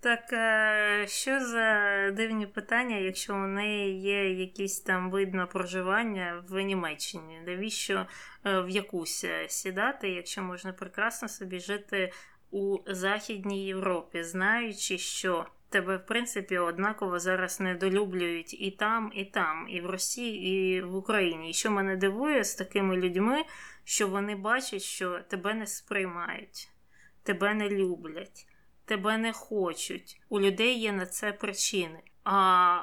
Так, 0.00 0.32
е, 0.32 1.04
що 1.08 1.40
за 1.40 2.10
дивні 2.10 2.46
питання, 2.46 2.96
якщо 2.96 3.34
у 3.34 3.46
неї 3.46 4.00
є 4.00 4.30
якісь 4.30 4.80
там 4.80 5.10
видно 5.10 5.46
проживання 5.46 6.44
в 6.48 6.60
Німеччині? 6.60 7.40
Навіщо 7.46 8.06
е, 8.44 8.60
в 8.60 8.70
якусь 8.70 9.24
сідати, 9.48 10.08
якщо 10.08 10.42
можна 10.42 10.72
прекрасно 10.72 11.28
собі 11.28 11.60
жити 11.60 12.12
у 12.50 12.78
Західній 12.86 13.66
Європі, 13.66 14.22
знаючи, 14.22 14.98
що 14.98 15.46
тебе, 15.74 15.96
в 15.96 16.06
принципі, 16.06 16.58
однаково 16.58 17.18
зараз 17.18 17.60
недолюблюють 17.60 18.60
і 18.60 18.70
там, 18.70 19.12
і 19.14 19.24
там, 19.24 19.66
і 19.68 19.80
в 19.80 19.86
Росії, 19.86 20.76
і 20.76 20.82
в 20.82 20.96
Україні. 20.96 21.50
І 21.50 21.52
що 21.52 21.70
мене 21.70 21.96
дивує 21.96 22.44
з 22.44 22.54
такими 22.54 22.96
людьми, 22.96 23.44
що 23.84 24.08
вони 24.08 24.36
бачать, 24.36 24.82
що 24.82 25.20
тебе 25.28 25.54
не 25.54 25.66
сприймають, 25.66 26.68
тебе 27.22 27.54
не 27.54 27.68
люблять, 27.68 28.46
тебе 28.84 29.18
не 29.18 29.32
хочуть. 29.32 30.20
У 30.28 30.40
людей 30.40 30.78
є 30.78 30.92
на 30.92 31.06
це 31.06 31.32
причини. 31.32 32.00
А 32.24 32.78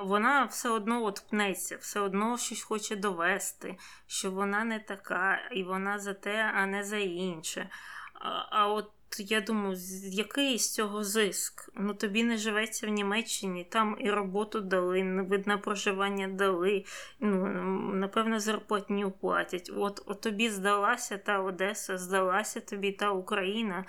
вона 0.00 0.44
все 0.44 0.68
одно 0.68 1.04
от 1.04 1.22
пнеться, 1.30 1.76
все 1.76 2.00
одно 2.00 2.38
щось 2.38 2.62
хоче 2.62 2.96
довести, 2.96 3.76
що 4.06 4.30
вона 4.30 4.64
не 4.64 4.78
така, 4.78 5.38
і 5.52 5.62
вона 5.62 5.98
за 5.98 6.14
те, 6.14 6.52
а 6.54 6.66
не 6.66 6.84
за 6.84 6.96
інше. 6.98 7.68
А, 8.14 8.28
а 8.50 8.68
от 8.68 8.90
я 9.18 9.40
думаю, 9.40 9.76
який 10.02 10.58
з 10.58 10.74
цього 10.74 11.04
зиск? 11.04 11.70
Ну 11.74 11.94
тобі 11.94 12.24
не 12.24 12.36
живеться 12.36 12.86
в 12.86 12.90
Німеччині, 12.90 13.64
там 13.64 13.96
і 14.00 14.10
роботу 14.10 14.60
дали, 14.60 15.24
видно 15.28 15.58
проживання 15.58 16.28
дали, 16.28 16.84
ну, 17.20 17.46
напевно, 17.94 18.40
зарплатню 18.40 19.10
платять. 19.10 19.70
От, 19.76 20.02
от 20.06 20.20
тобі 20.20 20.50
здалася 20.50 21.18
та 21.18 21.40
Одеса, 21.40 21.98
здалася 21.98 22.60
тобі 22.60 22.92
та 22.92 23.10
Україна. 23.10 23.84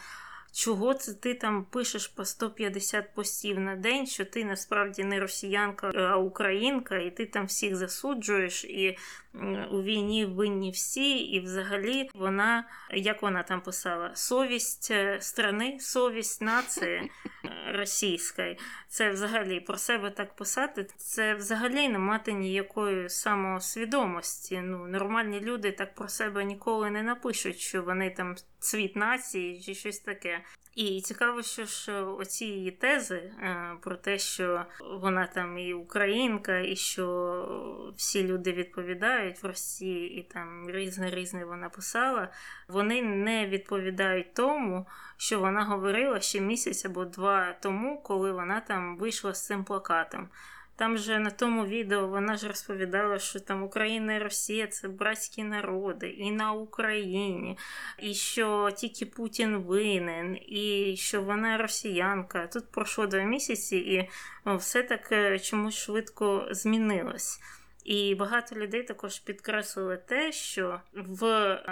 Чого 0.54 0.94
це 0.94 1.14
ти 1.14 1.34
там 1.34 1.66
пишеш 1.66 2.08
по 2.08 2.26
150 2.26 3.14
постів 3.14 3.60
на 3.60 3.76
день, 3.76 4.08
що 4.08 4.26
ти 4.26 4.46
насправді 4.46 5.04
не 5.04 5.20
росіянка, 5.20 5.92
а 5.96 6.18
українка, 6.18 6.98
і 6.98 7.12
ти 7.12 7.26
там 7.26 7.46
всіх 7.46 7.76
засуджуєш, 7.76 8.66
і 8.66 8.98
у 9.72 9.82
війні 9.84 10.26
винні 10.26 10.72
всі, 10.72 11.18
і 11.18 11.40
взагалі 11.40 12.10
вона, 12.14 12.64
як 12.92 13.22
вона 13.22 13.44
там 13.44 13.62
писала, 13.62 14.12
совість 14.16 14.92
е, 14.92 15.18
страни, 15.22 15.78
совість 15.80 16.42
нації 16.42 16.96
е, 16.96 17.10
російської. 17.72 18.58
Це 18.88 19.10
взагалі 19.10 19.60
про 19.60 19.78
себе 19.78 20.10
так 20.12 20.36
писати, 20.36 20.88
це 20.98 21.34
взагалі 21.34 21.90
не 21.90 22.00
мати 22.00 22.34
ніякої 22.34 23.10
самосвідомості. 23.10 24.62
Ну, 24.64 24.88
Нормальні 24.88 25.40
люди 25.40 25.72
так 25.72 25.96
про 25.96 26.08
себе 26.08 26.44
ніколи 26.44 26.90
не 26.90 27.04
напишуть, 27.04 27.60
що 27.60 27.84
вони 27.84 28.10
там 28.10 28.36
цвіт 28.60 28.96
нації 28.96 29.62
чи 29.62 29.76
щось 29.76 30.00
таке. 30.00 30.42
І 30.76 31.02
цікаво, 31.02 31.42
що 31.42 31.66
ж 31.66 31.92
е, 31.92 32.02
оці 32.02 32.46
її 32.46 32.72
тези 32.72 33.16
е, 33.16 33.78
про 33.82 33.96
те, 33.96 34.18
що 34.20 34.66
вона 35.02 35.28
там 35.28 35.58
і 35.58 35.74
українка, 35.74 36.60
і 36.60 36.76
що 36.76 37.94
всі 37.98 38.24
люди 38.24 38.54
відповідають 38.54 39.44
в 39.44 39.48
Росії, 39.48 40.20
і 40.20 40.24
там 40.24 40.70
різне 40.70 41.10
різне 41.10 41.46
вона 41.46 41.70
писала, 41.70 42.30
вони 42.68 43.02
не 43.02 43.48
відповідають 43.48 44.34
тому, 44.34 44.88
що 45.18 45.40
вона 45.40 45.64
говорила 45.64 46.20
ще 46.20 46.42
місяць 46.42 46.86
або 46.86 47.06
два 47.06 47.54
тому, 47.54 48.02
коли 48.02 48.32
вона 48.32 48.60
там 48.62 48.98
вийшла 48.98 49.34
з 49.34 49.46
цим 49.46 49.64
плакатом. 49.64 50.30
Там 50.76 50.98
же 50.98 51.20
на 51.20 51.30
тому 51.30 51.66
відео 51.66 52.08
вона 52.08 52.38
ж 52.38 52.48
розповідала, 52.48 53.20
що 53.20 53.40
там 53.40 53.64
Україна 53.64 54.16
і 54.16 54.20
Росія 54.20 54.68
це 54.68 54.88
братські 54.88 55.44
народи, 55.44 56.10
і 56.10 56.32
на 56.32 56.52
Україні, 56.52 57.58
і 58.00 58.14
що 58.14 58.72
тільки 58.76 59.06
Путін 59.06 59.58
винен, 59.58 60.38
і 60.48 60.96
що 60.98 61.22
вона 61.22 61.58
росіянка. 61.58 62.48
Тут 62.48 62.72
пройшло 62.72 63.08
два 63.08 63.24
місяці, 63.24 63.78
і 63.78 64.10
все 64.46 64.84
так 64.84 65.12
е, 65.12 65.40
чомусь 65.40 65.76
швидко 65.76 66.48
змінилось. 66.52 67.40
І 67.84 68.16
багато 68.16 68.56
людей 68.56 68.84
також 68.84 69.20
підкреслили 69.20 69.98
те, 69.98 70.32
що 70.32 70.82
в 70.94 71.24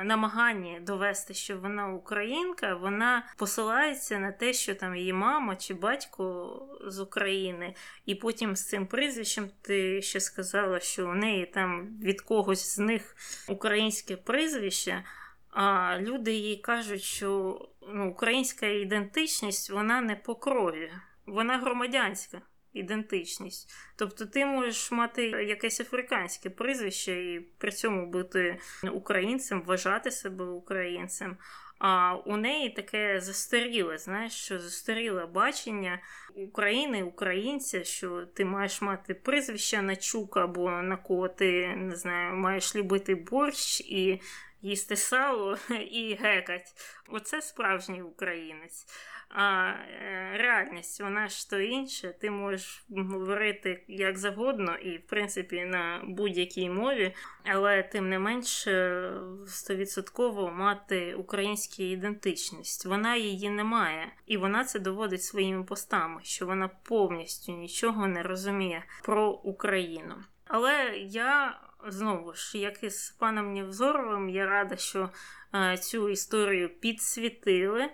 намаганні 0.03 0.79
довести, 0.81 1.33
що 1.33 1.57
вона 1.57 1.93
українка, 1.93 2.75
вона 2.75 3.25
посилається 3.37 4.19
на 4.19 4.31
те, 4.31 4.53
що 4.53 4.75
там 4.75 4.95
її 4.95 5.13
мама 5.13 5.55
чи 5.55 5.73
батько 5.73 6.55
з 6.85 6.99
України, 6.99 7.75
і 8.05 8.15
потім 8.15 8.55
з 8.55 8.67
цим 8.67 8.87
прізвищем 8.87 9.49
ти 9.61 10.01
ще 10.01 10.19
сказала, 10.19 10.79
що 10.79 11.09
у 11.09 11.13
неї 11.13 11.45
там 11.45 11.99
від 12.01 12.21
когось 12.21 12.75
з 12.75 12.79
них 12.79 13.15
українське 13.47 14.17
прізвище. 14.17 15.03
А 15.49 15.97
люди 15.99 16.33
їй 16.33 16.57
кажуть, 16.57 17.03
що 17.03 17.59
ну, 17.87 18.11
українська 18.11 18.65
ідентичність 18.65 19.69
вона 19.69 20.01
не 20.01 20.15
по 20.15 20.35
крові, 20.35 20.91
вона 21.25 21.57
громадянська 21.57 22.41
ідентичність. 22.73 23.69
Тобто 23.95 24.25
ти 24.25 24.45
можеш 24.45 24.91
мати 24.91 25.25
якесь 25.25 25.79
африканське 25.79 26.49
прізвище 26.49 27.11
і 27.11 27.39
при 27.39 27.71
цьому 27.71 28.05
бути 28.05 28.57
українцем, 28.91 29.61
вважати 29.61 30.11
себе 30.11 30.45
українцем. 30.45 31.37
А 31.83 32.15
у 32.15 32.37
неї 32.37 32.69
таке 32.69 33.21
застаріле, 33.21 33.97
знаєш, 33.97 34.33
що 34.33 34.59
застаріле 34.59 35.25
бачення 35.25 35.99
України, 36.35 37.03
українця, 37.03 37.83
що 37.83 38.25
ти 38.25 38.45
маєш 38.45 38.81
мати 38.81 39.13
прізвище 39.13 39.81
на 39.81 39.95
чук 39.95 40.37
або 40.37 40.71
на 40.71 40.97
кого 40.97 41.27
ти 41.27 41.75
не 41.75 41.95
знаю, 41.95 42.35
маєш 42.35 42.75
любити 42.75 43.15
борщ 43.15 43.81
і 43.81 44.21
їсти 44.61 44.95
сало 44.95 45.57
і 45.91 46.17
гекать. 46.21 46.73
Оце 47.07 47.41
справжній 47.41 48.01
українець. 48.01 48.85
А 49.33 49.69
е, 49.69 50.37
реальність, 50.37 51.01
вона 51.01 51.27
ж 51.27 51.49
то 51.49 51.59
інше. 51.59 52.13
Ти 52.21 52.31
можеш 52.31 52.85
говорити 52.89 53.83
як 53.87 54.17
завгодно, 54.17 54.75
і, 54.75 54.97
в 54.97 55.07
принципі, 55.07 55.65
на 55.65 56.01
будь-якій 56.03 56.69
мові, 56.69 57.15
але 57.45 57.83
тим 57.83 58.09
не 58.09 58.19
менш 58.19 58.67
е, 58.67 59.11
стовідсотково 59.47 60.51
мати 60.51 61.15
українську 61.15 61.83
ідентичність. 61.83 62.85
Вона 62.85 63.15
її 63.15 63.49
не 63.49 63.63
має, 63.63 64.07
і 64.25 64.37
вона 64.37 64.63
це 64.63 64.79
доводить 64.79 65.23
своїми 65.23 65.63
постами, 65.63 66.21
що 66.23 66.45
вона 66.45 66.67
повністю 66.67 67.51
нічого 67.51 68.07
не 68.07 68.23
розуміє 68.23 68.83
про 69.03 69.31
Україну. 69.31 70.15
Але 70.47 70.93
я 70.97 71.59
знову 71.87 72.33
ж, 72.33 72.57
як 72.57 72.83
і 72.83 72.89
з 72.89 73.09
паном 73.09 73.53
Невзоровим, 73.53 74.29
я 74.29 74.45
рада, 74.45 74.75
що 74.75 75.09
е, 75.55 75.77
цю 75.77 76.09
історію 76.09 76.69
підсвітили. 76.79 77.89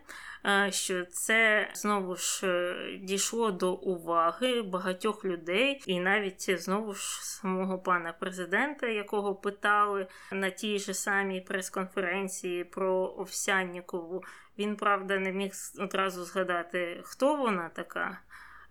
Е, 0.45 0.71
що 0.71 1.06
це 1.06 1.69
знову 1.73 2.15
ж 2.15 2.47
е, 2.47 2.97
дійшло 2.97 3.52
до 3.52 3.73
уваги 3.73 4.62
багатьох 4.62 5.26
людей, 5.26 5.84
і 5.86 6.00
навіть 6.00 6.62
знову 6.62 6.93
ж 6.93 7.26
самого 7.26 7.80
пана 7.80 8.13
президента, 8.13 8.88
якого 8.88 9.36
питали 9.36 10.08
на 10.32 10.50
тій 10.50 10.80
же 10.80 10.93
самій 10.93 11.41
прес-конференції 11.41 12.63
про 12.63 12.93
Овсяннікову. 13.17 14.23
Він 14.58 14.76
правда 14.76 15.19
не 15.19 15.32
міг 15.32 15.52
одразу 15.80 16.23
згадати, 16.23 17.02
хто 17.04 17.36
вона 17.36 17.69
така. 17.69 18.19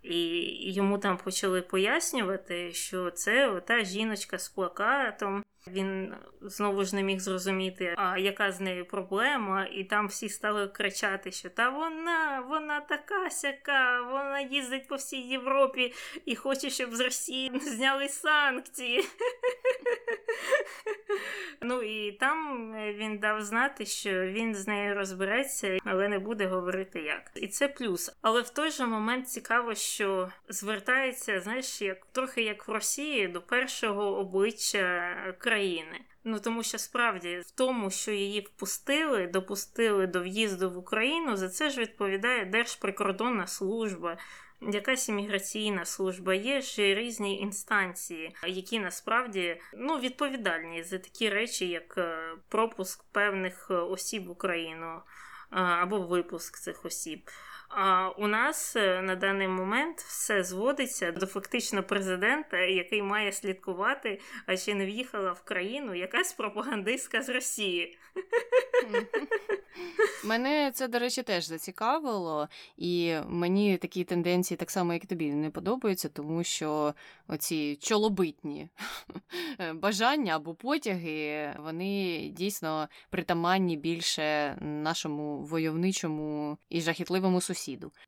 І 0.03 0.71
йому 0.73 0.97
там 0.97 1.17
почали 1.17 1.61
пояснювати, 1.61 2.73
що 2.73 3.11
це 3.11 3.47
ота 3.47 3.83
жіночка 3.83 4.37
з 4.37 4.49
плакатом. 4.49 5.43
Він 5.71 6.13
знову 6.41 6.83
ж 6.83 6.95
не 6.95 7.03
міг 7.03 7.19
зрозуміти, 7.19 7.93
а 7.97 8.17
яка 8.17 8.51
з 8.51 8.59
нею 8.59 8.85
проблема, 8.85 9.65
і 9.65 9.83
там 9.83 10.07
всі 10.07 10.29
стали 10.29 10.67
кричати, 10.67 11.31
що 11.31 11.49
та 11.49 11.69
вона, 11.69 12.45
вона 12.49 12.79
така 12.79 13.29
сяка, 13.29 14.01
вона 14.01 14.39
їздить 14.39 14.87
по 14.87 14.95
всій 14.95 15.21
Європі 15.21 15.93
і 16.25 16.35
хоче, 16.35 16.69
щоб 16.69 16.95
з 16.95 16.99
Росії 16.99 17.51
зняли 17.59 18.07
санкції. 18.07 19.03
Ну 21.61 21.81
і 21.81 22.11
там 22.11 22.71
він 22.97 23.17
дав 23.17 23.41
знати, 23.41 23.85
що 23.85 24.09
він 24.09 24.55
з 24.55 24.67
нею 24.67 24.95
розбереться, 24.95 25.77
але 25.83 26.07
не 26.07 26.19
буде 26.19 26.47
говорити 26.47 27.01
як. 27.01 27.31
І 27.35 27.47
це 27.47 27.67
плюс. 27.67 28.17
Але 28.21 28.41
в 28.41 28.49
той 28.49 28.71
же 28.71 28.85
момент 28.85 29.29
цікаво, 29.29 29.75
що 29.75 30.29
звертається, 30.49 31.41
знаєш, 31.41 31.81
як 31.81 32.05
трохи 32.05 32.43
як 32.43 32.67
в 32.67 32.71
Росії 32.71 33.27
до 33.27 33.41
першого 33.41 34.17
обличчя 34.17 35.15
країни. 35.37 35.56
Ну 36.23 36.39
тому 36.39 36.63
що 36.63 36.77
справді 36.77 37.39
в 37.39 37.51
тому, 37.51 37.91
що 37.91 38.11
її 38.11 38.41
впустили, 38.41 39.27
допустили 39.27 40.07
до 40.07 40.21
в'їзду 40.21 40.69
в 40.71 40.77
Україну, 40.77 41.37
за 41.37 41.49
це 41.49 41.69
ж 41.69 41.81
відповідає 41.81 42.45
Держприкордонна 42.45 43.47
служба. 43.47 44.17
Якась 44.61 45.09
імміграційна 45.09 45.85
служба, 45.85 46.33
є 46.33 46.61
ж 46.61 46.95
різні 46.95 47.39
інстанції, 47.39 48.35
які 48.47 48.79
насправді 48.79 49.61
ну, 49.73 49.99
відповідальні 49.99 50.83
за 50.83 50.97
такі 50.97 51.29
речі, 51.29 51.67
як 51.67 51.97
е, 51.97 52.35
пропуск 52.49 53.03
певних 53.11 53.67
е, 53.71 53.73
осіб 53.73 54.27
в 54.27 54.31
Україну 54.31 55.01
або 55.49 55.99
випуск 55.99 56.59
цих 56.59 56.85
осіб. 56.85 57.29
А 57.69 58.09
у 58.17 58.27
нас 58.27 58.75
е, 58.75 59.01
на 59.01 59.15
даний 59.15 59.47
момент 59.47 59.99
все 59.99 60.43
зводиться 60.43 61.11
до 61.11 61.25
фактично 61.25 61.83
президента, 61.83 62.57
який 62.57 63.01
має 63.01 63.31
слідкувати, 63.31 64.19
а 64.45 64.57
чи 64.57 64.75
не 64.75 64.85
в'їхала 64.85 65.31
в 65.31 65.41
країну 65.41 65.95
якась 65.95 66.33
пропагандистка 66.33 67.21
з 67.21 67.29
Росії. 67.29 67.97
Мене 70.23 70.71
це, 70.73 70.87
до 70.87 70.99
речі, 70.99 71.23
теж 71.23 71.45
зацікавило, 71.45 72.47
і 72.77 73.15
мені 73.27 73.77
такі 73.77 74.03
тенденції, 74.03 74.57
так 74.57 74.71
само, 74.71 74.93
як 74.93 75.03
і 75.03 75.07
тобі, 75.07 75.31
не 75.31 75.49
подобаються, 75.49 76.09
тому 76.09 76.43
що 76.43 76.93
оці 77.27 77.77
чолобитні 77.81 78.69
бажання 79.73 80.35
або 80.35 80.53
потяги, 80.53 81.53
вони 81.59 82.19
дійсно 82.33 82.87
притаманні 83.09 83.77
більше 83.77 84.57
нашому 84.61 85.37
войовничому 85.37 86.57
і 86.69 86.81
жахітливому 86.81 87.41
сусіду. 87.41 87.56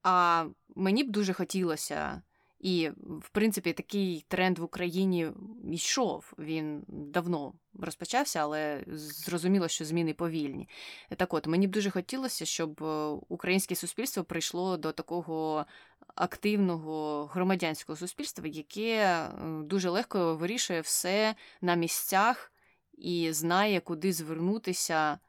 А 0.03 0.45
мені 0.75 1.03
б 1.03 1.09
дуже 1.09 1.33
хотілося. 1.33 2.21
І, 2.59 2.89
в 3.21 3.29
принципі, 3.29 3.73
такий 3.73 4.25
тренд 4.27 4.59
в 4.59 4.63
Україні 4.63 5.31
йшов. 5.71 6.33
Він 6.39 6.83
давно 6.87 7.53
розпочався, 7.73 8.39
але 8.39 8.83
зрозуміло, 8.87 9.67
що 9.67 9.85
зміни 9.85 10.13
повільні. 10.13 10.69
Так 11.17 11.33
от, 11.33 11.47
мені 11.47 11.67
б 11.67 11.71
дуже 11.71 11.89
хотілося, 11.89 12.45
щоб 12.45 12.83
е, 12.83 13.07
українське 13.29 13.75
суспільство 13.75 14.23
прийшло 14.23 14.77
до 14.77 14.91
такого 14.91 15.65
активного 16.15 17.25
громадянського 17.25 17.95
суспільства, 17.95 18.47
яке 18.47 18.95
е, 18.95 19.31
дуже 19.63 19.89
легко 19.89 20.35
вирішує 20.35 20.81
все 20.81 21.35
на 21.61 21.75
місцях 21.75 22.51
і 22.97 23.31
знає, 23.31 23.79
куди 23.79 24.13
звернутися 24.13 25.19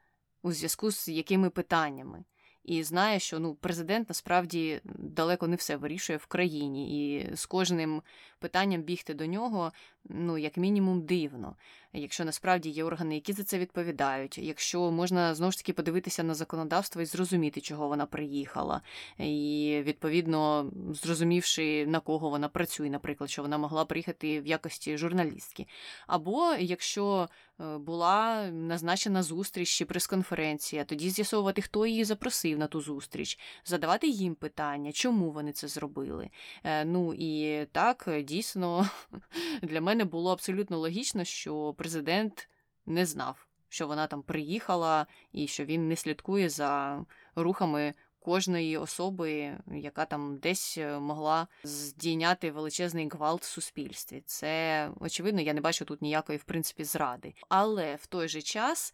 у 0.41 0.51
зв'язку 0.51 0.91
з 0.91 1.07
якими 1.07 1.49
питаннями. 1.49 2.23
І 2.63 2.83
знає, 2.83 3.19
що 3.19 3.39
ну 3.39 3.55
президент 3.55 4.09
насправді 4.09 4.81
далеко 4.97 5.47
не 5.47 5.55
все 5.55 5.75
вирішує 5.75 6.17
в 6.17 6.25
країні, 6.25 7.15
і 7.15 7.35
з 7.35 7.45
кожним 7.45 8.01
питанням 8.39 8.81
бігти 8.81 9.13
до 9.13 9.25
нього, 9.25 9.71
ну 10.09 10.37
як 10.37 10.57
мінімум, 10.57 11.01
дивно. 11.01 11.55
Якщо 11.93 12.25
насправді 12.25 12.69
є 12.69 12.83
органи, 12.83 13.15
які 13.15 13.33
за 13.33 13.43
це 13.43 13.59
відповідають, 13.59 14.37
якщо 14.37 14.91
можна 14.91 15.35
знову 15.35 15.51
ж 15.51 15.57
таки 15.57 15.73
подивитися 15.73 16.23
на 16.23 16.33
законодавство 16.33 17.01
і 17.01 17.05
зрозуміти, 17.05 17.61
чого 17.61 17.87
вона 17.87 18.05
приїхала, 18.05 18.81
і 19.17 19.81
відповідно 19.83 20.71
зрозумівши 21.03 21.85
на 21.87 21.99
кого 21.99 22.29
вона 22.29 22.49
працює, 22.49 22.89
наприклад, 22.89 23.29
що 23.29 23.41
вона 23.41 23.57
могла 23.57 23.85
приїхати 23.85 24.41
в 24.41 24.47
якості 24.47 24.97
журналістки. 24.97 25.67
Або 26.07 26.53
якщо 26.59 27.29
е, 27.59 27.77
була 27.77 28.47
назначена 28.51 29.23
зустріч 29.23 29.69
чи 29.69 29.85
прес-конференція, 29.85 30.83
тоді 30.83 31.09
з'ясовувати, 31.09 31.61
хто 31.61 31.85
її 31.85 32.03
запросив 32.03 32.50
на 32.57 32.67
ту 32.67 32.81
зустріч, 32.81 33.39
задавати 33.65 34.07
їм 34.07 34.35
питання, 34.35 34.91
чому 34.91 35.31
вони 35.31 35.51
це 35.51 35.67
зробили. 35.67 36.29
Е, 36.63 36.85
ну 36.85 37.13
і 37.13 37.65
так 37.71 38.09
дійсно 38.23 38.89
для 39.61 39.81
мене 39.81 40.05
було 40.05 40.31
абсолютно 40.31 40.77
логічно, 40.77 41.23
що 41.23 41.75
президент 41.77 42.49
не 42.85 43.05
знав, 43.05 43.47
що 43.69 43.87
вона 43.87 44.07
там 44.07 44.21
приїхала, 44.21 45.07
і 45.31 45.47
що 45.47 45.65
він 45.65 45.87
не 45.87 45.95
слідкує 45.95 46.49
за 46.49 47.05
рухами 47.35 47.93
кожної 48.21 48.77
особи, 48.77 49.57
яка 49.71 50.05
там 50.05 50.37
десь 50.37 50.77
е, 50.77 50.99
могла 50.99 51.47
здійняти 51.63 52.51
величезний 52.51 53.09
гвалт 53.09 53.41
в 53.41 53.45
суспільстві. 53.45 54.23
Це 54.25 54.89
очевидно, 54.99 55.41
я 55.41 55.53
не 55.53 55.61
бачу 55.61 55.85
тут 55.85 56.01
ніякої, 56.01 56.37
в 56.37 56.43
принципі, 56.43 56.83
зради. 56.83 57.33
Але 57.49 57.95
в 57.95 58.05
той 58.05 58.27
же 58.27 58.41
час 58.41 58.93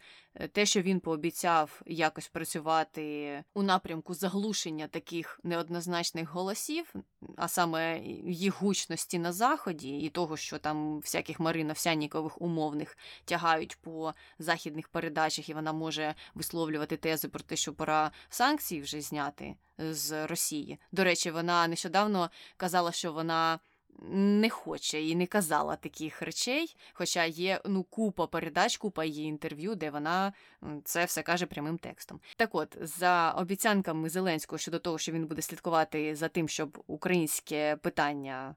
те, 0.52 0.66
що 0.66 0.82
він 0.82 1.00
пообіцяв 1.00 1.82
якось 1.86 2.28
працювати 2.28 3.44
у 3.54 3.64
напрямку 3.64 4.14
заглушення 4.14 4.88
таких 4.88 5.40
неоднозначних 5.44 6.30
голосів, 6.30 6.94
а 7.38 7.48
саме 7.48 8.00
їх 8.26 8.62
гучності 8.62 9.20
на 9.20 9.34
заході, 9.34 10.00
і 10.00 10.10
того, 10.10 10.38
що 10.38 10.58
там 10.58 11.00
всяких 11.00 11.40
Марина 11.40 11.72
Овсянікових 11.72 12.42
умовних 12.42 12.98
тягають 13.26 13.78
по 13.82 14.14
західних 14.40 14.88
передачах, 14.88 15.50
і 15.50 15.54
вона 15.54 15.74
може 15.74 16.16
висловлювати 16.36 16.98
тези 16.98 17.28
про 17.28 17.40
те, 17.40 17.56
що 17.56 17.74
пора 17.74 18.12
санкції 18.30 18.82
вже 18.82 19.02
зняти 19.02 19.56
з 19.78 20.28
Росії. 20.28 20.80
До 20.92 21.04
речі, 21.04 21.32
вона 21.32 21.68
нещодавно 21.68 22.30
казала, 22.58 22.92
що 22.92 23.14
вона 23.14 23.60
не 24.10 24.50
хоче 24.50 25.02
і 25.02 25.16
не 25.16 25.26
казала 25.26 25.76
таких 25.76 26.22
речей. 26.22 26.76
Хоча 26.94 27.26
є 27.26 27.62
ну 27.66 27.84
купа 27.84 28.28
передач, 28.28 28.78
купа 28.78 29.06
її 29.06 29.26
інтерв'ю, 29.28 29.76
де 29.76 29.90
вона 29.90 30.34
це 30.84 31.06
все 31.06 31.24
каже 31.24 31.46
прямим 31.46 31.78
текстом. 31.78 32.20
Так 32.36 32.56
от, 32.56 32.78
за 32.82 33.32
обіцянками 33.32 34.10
Зеленського 34.10 34.60
щодо 34.60 34.80
того, 34.80 34.98
що 34.98 35.12
він 35.12 35.26
буде 35.26 35.42
слідкувати 35.42 36.16
за 36.16 36.28
тим, 36.28 36.50
щоб 36.50 36.84
українське 36.88 37.76
питання 37.76 38.56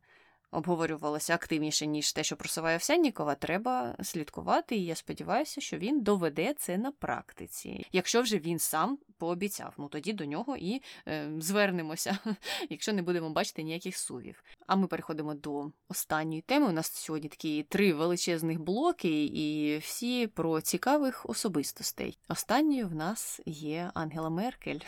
обговорювалося 0.51 1.35
активніше, 1.35 1.87
ніж 1.87 2.13
те, 2.13 2.25
що 2.25 2.37
просуває 2.37 2.77
Овсяннікова, 2.77 3.35
треба 3.35 3.97
слідкувати, 4.03 4.77
і 4.77 4.85
я 4.85 4.95
сподіваюся, 4.95 5.61
що 5.61 5.79
він 5.79 6.01
доведе 6.01 6.55
це 6.55 6.79
на 6.79 6.93
практиці. 6.93 7.87
Якщо 7.93 8.23
вже 8.23 8.39
він 8.39 8.59
сам 8.59 8.99
пообіцяв, 9.19 9.75
ну 9.79 9.89
тоді 9.89 10.13
до 10.13 10.25
нього 10.25 10.57
і 10.57 10.83
е, 11.09 11.33
звернемося, 11.39 12.19
якщо 12.71 12.93
не 12.93 13.03
будемо 13.03 13.31
бачити 13.31 13.63
ніяких 13.63 13.97
сувів. 13.97 14.45
А 14.67 14.77
ми 14.77 14.87
переходимо 14.87 15.35
до 15.35 15.71
останньої 15.89 16.41
теми. 16.41 16.69
У 16.69 16.73
нас 16.73 16.93
сьогодні 16.93 17.29
такі 17.29 17.63
три 17.69 17.93
величезних 17.93 18.61
блоки, 18.61 19.25
і 19.25 19.79
всі 19.79 20.27
про 20.27 20.61
цікавих 20.61 21.27
особистостей. 21.29 22.19
Останньою 22.29 22.89
в 22.89 22.95
нас 22.95 23.41
є 23.47 23.91
Ангела 23.95 24.31
Меркель. 24.31 24.79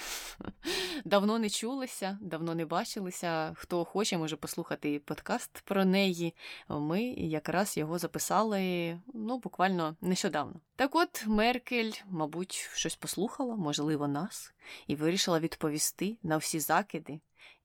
Давно 1.05 1.39
не 1.39 1.51
чулися, 1.51 2.19
давно 2.21 2.55
не 2.55 2.67
бачилися. 2.67 3.53
Хто 3.57 3.85
хоче, 3.85 4.19
може 4.19 4.37
послухати 4.37 4.99
подкаст 4.99 5.52
про 5.61 5.85
неї. 5.85 6.35
Ми 6.69 7.03
якраз 7.05 7.77
його 7.77 7.99
записали 7.99 8.99
ну, 9.15 9.39
буквально 9.39 9.97
нещодавно. 10.01 10.61
Так 10.77 10.95
от 10.95 11.25
Меркель, 11.27 11.93
мабуть, 12.11 12.71
щось 12.75 12.97
послухала, 12.97 13.57
можливо, 13.57 14.09
нас, 14.09 14.55
і 14.87 14.97
вирішила 14.97 15.41
відповісти 15.41 16.17
на 16.23 16.37
всі 16.37 16.61
закиди 16.61 17.21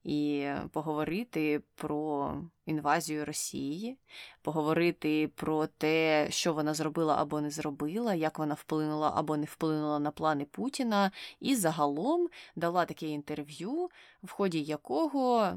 і 0.07 0.47
поговорити 0.71 1.61
про 1.75 2.33
інвазію 2.65 3.25
Росії, 3.25 3.97
поговорити 4.41 5.31
про 5.35 5.67
те, 5.67 6.27
що 6.31 6.53
вона 6.53 6.73
зробила 6.73 7.15
або 7.21 7.41
не 7.41 7.49
зробила, 7.49 8.13
як 8.13 8.39
вона 8.39 8.53
вплинула 8.53 9.13
або 9.15 9.37
не 9.37 9.45
вплинула 9.45 9.99
на 9.99 10.11
плани 10.11 10.45
Путіна, 10.45 11.11
і 11.39 11.55
загалом 11.55 12.27
дала 12.55 12.85
таке 12.85 13.07
інтерв'ю, 13.07 13.89
в 14.23 14.31
ході 14.31 14.63
якого. 14.63 15.53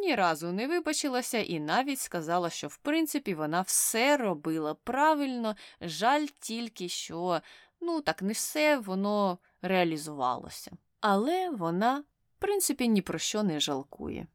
Ні 0.00 0.14
разу 0.14 0.52
не 0.52 0.66
вибачилася 0.68 1.38
і 1.38 1.60
навіть 1.60 1.98
сказала, 1.98 2.50
що 2.50 2.68
в 2.68 2.76
принципі 2.76 3.34
вона 3.34 3.60
все 3.60 4.16
робила 4.16 4.74
правильно, 4.74 5.56
жаль 5.80 6.26
тільки 6.40 6.88
що 6.88 7.40
ну 7.80 8.00
так 8.00 8.22
не 8.22 8.32
все 8.32 8.78
воно 8.78 9.38
реалізувалося. 9.62 10.70
Але 11.00 11.50
вона, 11.50 11.98
в 11.98 12.40
принципі, 12.40 12.88
ні 12.88 13.02
про 13.02 13.18
що 13.18 13.42
не 13.42 13.60
жалкує. 13.60 14.26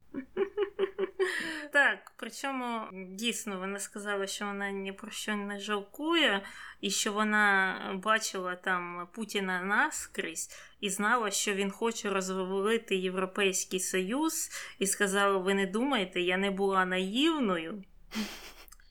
Так, 1.72 2.12
причому 2.16 2.88
дійсно 2.92 3.58
вона 3.58 3.78
сказала, 3.78 4.26
що 4.26 4.46
вона 4.46 4.70
ні 4.70 4.92
про 4.92 5.10
що 5.10 5.36
не 5.36 5.58
жалкує, 5.58 6.42
і 6.80 6.90
що 6.90 7.12
вона 7.12 7.76
бачила 8.04 8.56
там 8.56 9.08
Путіна 9.12 9.62
наскрізь 9.62 10.50
і 10.80 10.90
знала, 10.90 11.30
що 11.30 11.54
він 11.54 11.70
хоче 11.70 12.10
розвалити 12.10 12.96
Європейський 12.96 13.80
Союз, 13.80 14.50
і 14.78 14.86
сказала: 14.86 15.38
ви 15.38 15.54
не 15.54 15.66
думайте, 15.66 16.20
я 16.20 16.36
не 16.36 16.50
була 16.50 16.84
наївною. 16.84 17.84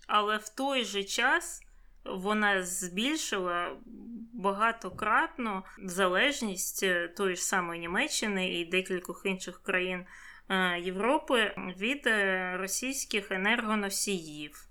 Але 0.07 0.37
в 0.37 0.49
той 0.49 0.85
же 0.85 1.03
час 1.03 1.61
вона 2.05 2.63
збільшила 2.63 3.75
багатократно 4.33 5.63
залежність 5.83 6.83
е, 6.83 7.07
тої 7.07 7.35
ж 7.35 7.41
самої 7.43 7.79
Німеччини 7.79 8.59
і 8.59 8.65
декількох 8.65 9.21
інших 9.25 9.61
країн 9.63 10.05
Європи 10.79 11.55
від 11.77 12.07
е, 12.07 12.57
російських 12.57 13.31
енергоносіїв. 13.31 14.67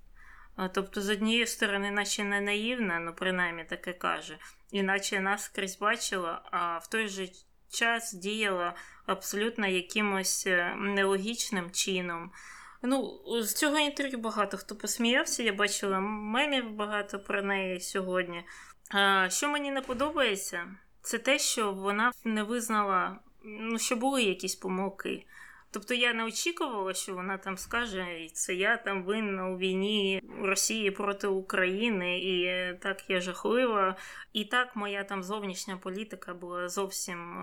Тобто, 0.73 1.01
з 1.01 1.09
однієї 1.09 1.47
сторони, 1.47 1.91
наче 1.91 2.23
не 2.23 2.41
наївна, 2.41 2.99
ну 2.99 3.13
принаймні 3.13 3.63
таке 3.63 3.93
каже, 3.93 4.37
іначе 4.71 5.19
нас 5.19 5.43
скрізь 5.43 5.77
бачила, 5.77 6.41
а 6.51 6.77
в 6.77 6.87
той 6.87 7.07
же 7.07 7.27
час 7.71 8.13
діяла 8.13 8.73
абсолютно 9.05 9.67
якимось 9.67 10.47
нелогічним 10.77 11.71
чином. 11.71 12.31
Ну, 12.83 13.21
з 13.41 13.53
цього 13.53 13.79
інтерв'ю 13.79 14.17
багато 14.17 14.57
хто 14.57 14.75
посміявся, 14.75 15.43
я 15.43 15.53
бачила 15.53 15.99
мемів 15.99 16.71
багато 16.71 17.19
про 17.19 17.41
неї 17.41 17.79
сьогодні. 17.79 18.43
А, 18.91 19.29
Що 19.29 19.49
мені 19.49 19.71
не 19.71 19.81
подобається, 19.81 20.67
це 21.01 21.17
те, 21.17 21.39
що 21.39 21.71
вона 21.71 22.11
не 22.23 22.43
визнала, 22.43 23.19
ну, 23.43 23.79
що 23.79 23.95
були 23.95 24.23
якісь 24.23 24.55
помилки. 24.55 25.25
Тобто 25.73 25.93
я 25.93 26.13
не 26.13 26.23
очікувала, 26.23 26.93
що 26.93 27.13
вона 27.13 27.37
там 27.37 27.57
скаже, 27.57 28.29
це 28.33 28.53
я 28.53 28.77
там 28.77 29.03
винна 29.03 29.49
у 29.49 29.57
війні 29.57 30.21
Росії 30.41 30.91
проти 30.91 31.27
України, 31.27 32.19
і 32.19 32.73
так 32.79 33.09
я 33.09 33.21
жахлива. 33.21 33.95
І 34.33 34.45
так 34.45 34.75
моя 34.75 35.03
там 35.03 35.23
зовнішня 35.23 35.77
політика 35.77 36.33
була 36.33 36.69
зовсім 36.69 37.35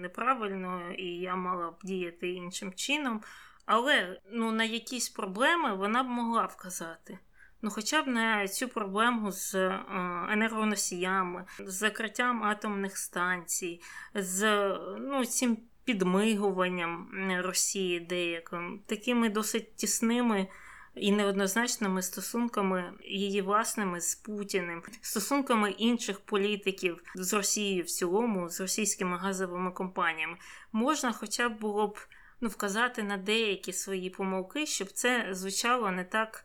неправильною, 0.00 0.94
і 0.94 1.06
я 1.06 1.36
мала 1.36 1.70
б 1.70 1.74
діяти 1.84 2.30
іншим 2.30 2.72
чином. 2.72 3.20
Але 3.66 4.20
ну, 4.30 4.52
на 4.52 4.64
якісь 4.64 5.08
проблеми 5.08 5.74
вона 5.74 6.02
б 6.02 6.06
могла 6.06 6.46
вказати. 6.46 7.18
Ну, 7.62 7.70
хоча 7.70 8.02
б 8.02 8.06
на 8.06 8.48
цю 8.48 8.68
проблему 8.68 9.32
з 9.32 9.54
е, 9.54 9.84
енергоносіями, 10.30 11.44
з 11.66 11.74
закриттям 11.74 12.44
атомних 12.44 12.98
станцій, 12.98 13.80
з 14.14 14.68
ну, 15.00 15.24
цим 15.24 15.58
підмигуванням 15.84 17.08
Росії 17.44 18.00
деяким, 18.00 18.80
такими 18.86 19.28
досить 19.30 19.76
тісними 19.76 20.46
і 20.94 21.12
неоднозначними 21.12 22.02
стосунками 22.02 22.92
її 23.04 23.42
власними 23.42 24.00
з 24.00 24.14
Путіним, 24.14 24.82
стосунками 25.00 25.70
інших 25.70 26.20
політиків 26.20 27.02
з 27.14 27.32
Росією 27.32 27.82
в 27.82 27.86
цілому, 27.86 28.48
з 28.48 28.60
російськими 28.60 29.16
газовими 29.18 29.70
компаніями, 29.70 30.36
можна 30.72 31.12
хоча 31.12 31.48
б 31.48 31.58
було 31.58 31.88
б 31.88 31.98
ну, 32.40 32.48
вказати 32.48 33.02
на 33.02 33.16
деякі 33.16 33.72
свої 33.72 34.10
помилки, 34.10 34.66
щоб 34.66 34.88
це 34.92 35.28
звучало 35.30 35.90
не 35.90 36.04
так 36.04 36.44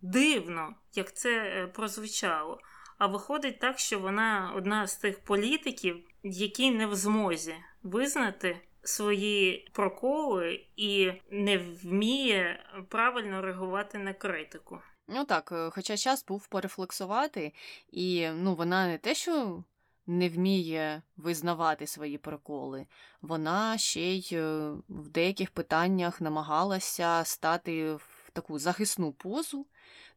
дивно, 0.00 0.74
як 0.94 1.16
це 1.16 1.30
е, 1.30 1.66
прозвучало. 1.66 2.60
А 2.98 3.06
виходить 3.06 3.60
так, 3.60 3.78
що 3.78 3.98
вона 3.98 4.52
одна 4.56 4.86
з 4.86 4.96
тих 4.96 5.20
політиків, 5.20 5.96
які 6.22 6.70
не 6.70 6.86
в 6.86 6.94
змозі 6.94 7.54
визнати 7.82 8.60
свої 8.82 9.68
проколи 9.72 10.66
і 10.76 11.12
не 11.30 11.58
вміє 11.58 12.64
правильно 12.88 13.42
реагувати 13.42 13.98
на 13.98 14.12
критику. 14.12 14.78
Ну 15.08 15.24
так, 15.24 15.52
е, 15.52 15.70
хоча 15.74 15.96
час 15.96 16.24
був 16.24 16.46
порефлексувати, 16.46 17.52
і 17.90 18.28
ну, 18.28 18.54
вона 18.54 18.86
не 18.86 18.98
те, 18.98 19.14
що 19.14 19.64
не 20.06 20.28
вміє 20.28 21.02
визнавати 21.16 21.86
свої 21.86 22.18
приколи. 22.18 22.86
Вона 23.22 23.78
ще 23.78 24.00
й 24.00 24.28
е, 24.32 24.70
в 24.88 25.08
деяких 25.08 25.50
питаннях 25.50 26.20
намагалася 26.20 27.24
стати 27.24 27.92
в 27.92 28.30
таку 28.32 28.58
захисну 28.58 29.12
позу, 29.12 29.66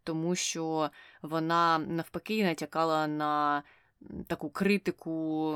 тому 0.04 0.36
що 0.36 0.90
вона 1.22 1.78
навпаки 1.78 2.44
натякала 2.44 3.08
на 3.08 3.64
таку 4.28 4.50
критику, 4.50 5.56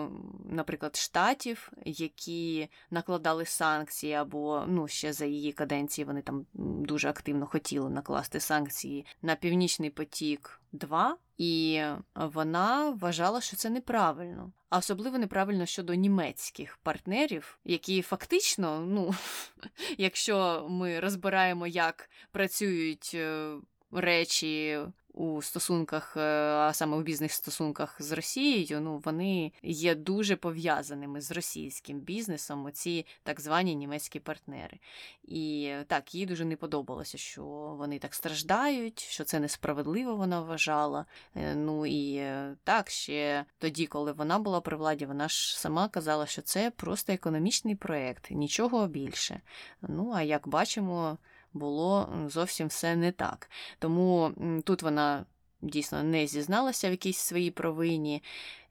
наприклад, 0.50 0.96
штатів, 0.96 1.72
які 1.86 2.70
накладали 2.92 3.46
санкції, 3.46 4.14
або 4.14 4.64
ну 4.68 4.88
ще 4.88 5.14
за 5.14 5.26
її 5.26 5.52
каденції 5.52 6.06
вони 6.06 6.22
там 6.22 6.46
дуже 6.84 7.10
активно 7.10 7.46
хотіли 7.46 7.90
накласти 7.90 8.40
санкції 8.40 9.06
на 9.22 9.36
Північний 9.36 9.90
потік. 9.90 10.62
2, 10.76 11.18
і 11.38 11.84
вона 12.16 12.90
вважала, 12.90 13.42
що 13.42 13.56
це 13.58 13.70
неправильно, 13.70 14.52
а 14.70 14.78
особливо 14.78 15.18
неправильно 15.18 15.66
щодо 15.66 15.94
німецьких 15.94 16.78
партнерів, 16.78 17.60
які 17.66 18.02
фактично, 18.02 18.80
ну 18.80 19.16
якщо 19.98 20.68
ми 20.70 21.00
розбираємо, 21.00 21.68
як 21.68 22.10
працюють 22.32 23.12
е, 23.14 23.56
речі 23.92 24.80
у 25.16 25.42
стосунках, 25.42 26.18
е, 26.18 26.22
а 26.56 26.74
саме 26.74 26.98
у 26.98 27.02
бізнес-стосунках 27.02 28.02
з 28.02 28.12
Росією, 28.12 28.82
ну 28.82 29.02
вони 29.06 29.52
є 29.64 29.96
дуже 29.96 30.36
пов'язаними 30.36 31.22
з 31.22 31.32
російським 31.32 32.00
бізнесом, 32.00 32.66
оці 32.66 33.06
так 33.24 33.42
звані 33.42 33.76
німецькі 33.76 34.20
партнери. 34.20 34.80
І 35.24 35.74
так, 35.88 36.16
їй 36.16 36.26
дуже 36.26 36.46
не 36.46 36.56
подобалося, 36.56 37.18
що 37.18 37.44
вони 37.78 38.00
так 38.00 38.14
страждають, 38.14 39.00
що 39.00 39.24
це 39.24 39.40
несправедливо 39.40 40.16
вона 40.16 40.42
вважала. 40.42 41.06
Е, 41.36 41.56
ну 41.56 41.86
і 41.86 42.16
е, 42.16 42.56
так, 42.64 42.90
ще 42.90 43.46
тоді, 43.60 43.86
коли 43.86 44.12
вона 44.12 44.40
була 44.40 44.62
при 44.62 44.78
владі, 44.78 45.06
вона 45.06 45.30
ж 45.30 45.60
сама 45.60 45.88
казала, 45.88 46.26
що 46.26 46.42
це 46.42 46.72
просто 46.72 47.14
економічний 47.14 47.76
проєкт, 47.76 48.32
нічого 48.32 48.88
більше. 48.88 49.42
Ну 49.82 50.12
а 50.16 50.22
як 50.22 50.48
бачимо 50.48 51.18
було 51.56 52.14
зовсім 52.28 52.68
все 52.68 52.96
не 52.96 53.12
так. 53.12 53.50
Тому 53.80 54.32
тут 54.64 54.82
вона 54.82 55.26
дійсно 55.62 56.04
не 56.04 56.28
зізналася 56.28 56.88
в 56.88 56.92
якійсь 56.92 57.18
своїй 57.18 57.52
провині. 57.52 58.24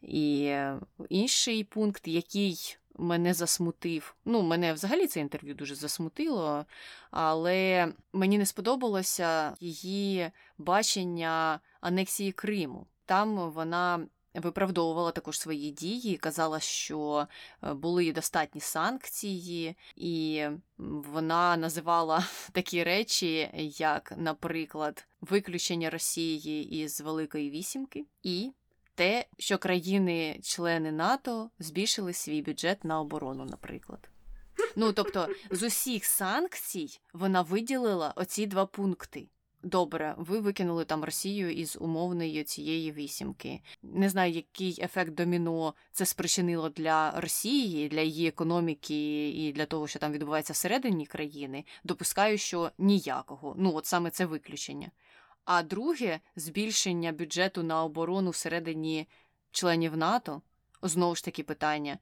І 0.03 0.45
е, 0.45 0.81
інший 1.09 1.65
пункт, 1.65 2.09
який 2.09 2.77
мене 2.99 3.35
засмутив, 3.35 4.15
ну, 4.25 4.43
мене 4.43 4.73
взагалі 4.73 5.07
це 5.07 5.21
інтерв'ю 5.21 5.55
дуже 5.55 5.75
засмутило, 5.75 6.65
але 7.11 7.93
мені 8.13 8.39
не 8.39 8.47
сподобалося 8.47 9.57
її 9.61 10.31
бачення 10.59 11.61
анексії 11.81 12.33
Криму. 12.33 12.87
Там 13.07 13.51
вона 13.51 14.07
виправдовувала 14.35 15.11
також 15.11 15.41
свої 15.41 15.71
дії, 15.71 16.17
казала, 16.17 16.61
що 16.61 17.27
е, 17.63 17.75
були 17.75 18.13
достатні 18.13 18.61
санкції, 18.61 19.77
і 19.97 20.47
вона 20.79 21.57
називала 21.57 22.27
такі 22.53 22.85
речі, 22.85 23.51
як, 23.79 24.13
наприклад, 24.17 25.07
виключення 25.21 25.91
Росії 25.91 26.83
із 26.83 27.01
Великої 27.01 27.51
Вісімки, 27.51 28.05
і 28.23 28.53
те, 28.95 29.27
що 29.39 29.59
країни-члени 29.59 30.93
НАТО 30.93 31.51
збільшили 31.59 32.13
свій 32.13 32.43
бюджет 32.43 32.85
на 32.85 33.01
оборону, 33.01 33.45
наприклад. 33.45 34.09
Ну 34.77 34.93
тобто 34.93 35.29
з 35.51 35.63
усіх 35.63 36.05
санкцій 36.05 37.01
вона 37.13 37.43
виділила 37.43 38.13
оці 38.17 38.47
два 38.47 38.67
пункти. 38.67 39.29
Добре, 39.65 40.15
ви 40.19 40.41
викинули 40.41 40.85
там 40.85 41.05
Росію 41.05 41.51
із 41.53 41.77
умовної 41.81 42.45
цієї 42.45 42.93
вісімки. 42.93 43.61
Не 43.83 44.09
знаю, 44.09 44.33
який 44.33 44.79
ефект 44.83 45.15
доміно 45.15 45.75
це 45.93 46.07
спричинило 46.07 46.69
для 46.69 47.21
Росії, 47.21 47.89
для 47.89 48.01
її 48.01 48.29
економіки 48.29 49.29
і 49.29 49.53
для 49.53 49.67
того, 49.67 49.87
що 49.87 49.99
там 49.99 50.13
відбувається 50.13 50.53
всередині 50.53 51.07
країни. 51.07 51.65
Допускаю, 51.85 52.39
що 52.39 52.71
ніякого. 52.79 53.55
Ну, 53.59 53.75
от 53.75 53.87
саме 53.87 54.11
це 54.11 54.27
виключення. 54.27 54.91
А 55.45 55.63
друге, 55.63 56.21
збільшення 56.37 57.13
бюджету 57.13 57.63
на 57.63 57.85
оборону 57.85 58.31
всередині 58.31 59.09
членів 59.51 59.97
НАТО 59.97 60.43
знову 60.83 61.15
ж 61.15 61.25
таки 61.25 61.43
питання: 61.43 61.99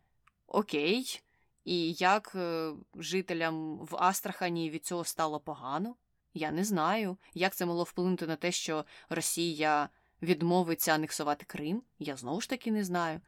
Окей, 0.46 1.22
і 1.64 1.92
як 1.92 2.32
е, 2.34 2.72
жителям 2.94 3.78
в 3.78 3.96
Астрахані 3.96 4.70
від 4.70 4.86
цього 4.86 5.04
стало 5.04 5.40
погано? 5.40 5.94
Я 6.35 6.51
не 6.51 6.64
знаю, 6.64 7.16
як 7.35 7.55
це 7.55 7.66
могло 7.66 7.83
вплинути 7.83 8.26
на 8.26 8.37
те, 8.37 8.53
що 8.53 8.85
Росія 9.09 9.89
відмовиться 10.22 10.93
анексувати 10.93 11.45
Крим. 11.45 11.83
Я 11.99 12.16
знову 12.16 12.41
ж 12.41 12.49
таки 12.49 12.72
не 12.72 12.85
знаю. 12.85 13.20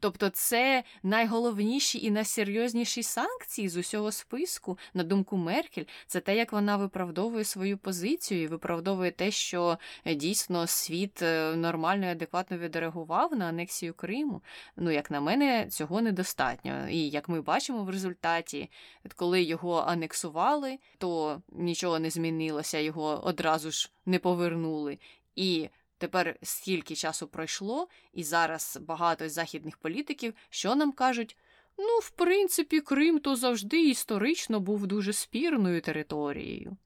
Тобто, 0.00 0.28
це 0.28 0.84
найголовніші 1.02 2.06
і 2.06 2.10
найсерйозніші 2.10 3.02
санкції 3.02 3.68
з 3.68 3.76
усього 3.76 4.12
списку, 4.12 4.78
на 4.94 5.04
думку 5.04 5.36
Меркель, 5.36 5.84
це 6.06 6.20
те, 6.20 6.36
як 6.36 6.52
вона 6.52 6.76
виправдовує 6.76 7.44
свою 7.44 7.78
позицію 7.78 8.42
і 8.42 8.46
виправдовує 8.46 9.10
те, 9.10 9.30
що 9.30 9.78
е, 10.04 10.14
дійсно 10.14 10.66
світ 10.66 11.22
е, 11.22 11.56
нормально 11.56 12.06
і 12.06 12.08
адекватно 12.08 12.58
відреагував 12.58 13.36
на 13.36 13.46
анексію 13.46 13.94
Криму. 13.94 14.42
Ну, 14.76 14.90
як 14.90 15.10
на 15.10 15.20
мене, 15.20 15.66
цього 15.70 16.00
недостатньо. 16.00 16.88
І 16.88 17.08
як 17.08 17.28
ми 17.28 17.40
бачимо 17.40 17.84
в 17.84 17.90
результаті, 17.90 18.70
коли 19.16 19.42
його 19.42 19.76
анексували, 19.76 20.78
то 20.98 21.40
нічого 21.52 21.98
не 21.98 22.10
змінилося, 22.10 22.78
його 22.78 23.20
одразу 23.24 23.70
ж 23.70 23.90
не 24.06 24.18
повернули. 24.18 24.98
І 25.36 25.68
Тепер 26.02 26.36
скільки 26.42 26.96
часу 26.96 27.28
пройшло, 27.28 27.88
і 28.12 28.24
зараз 28.24 28.78
багато 28.80 29.28
західних 29.28 29.76
політиків, 29.76 30.34
що 30.50 30.74
нам 30.74 30.92
кажуть, 30.92 31.36
ну, 31.78 31.98
в 31.98 32.10
принципі, 32.10 32.80
Крим 32.80 33.18
то 33.18 33.36
завжди 33.36 33.88
історично 33.88 34.60
був 34.60 34.86
дуже 34.86 35.12
спірною 35.12 35.80
територією. 35.80 36.76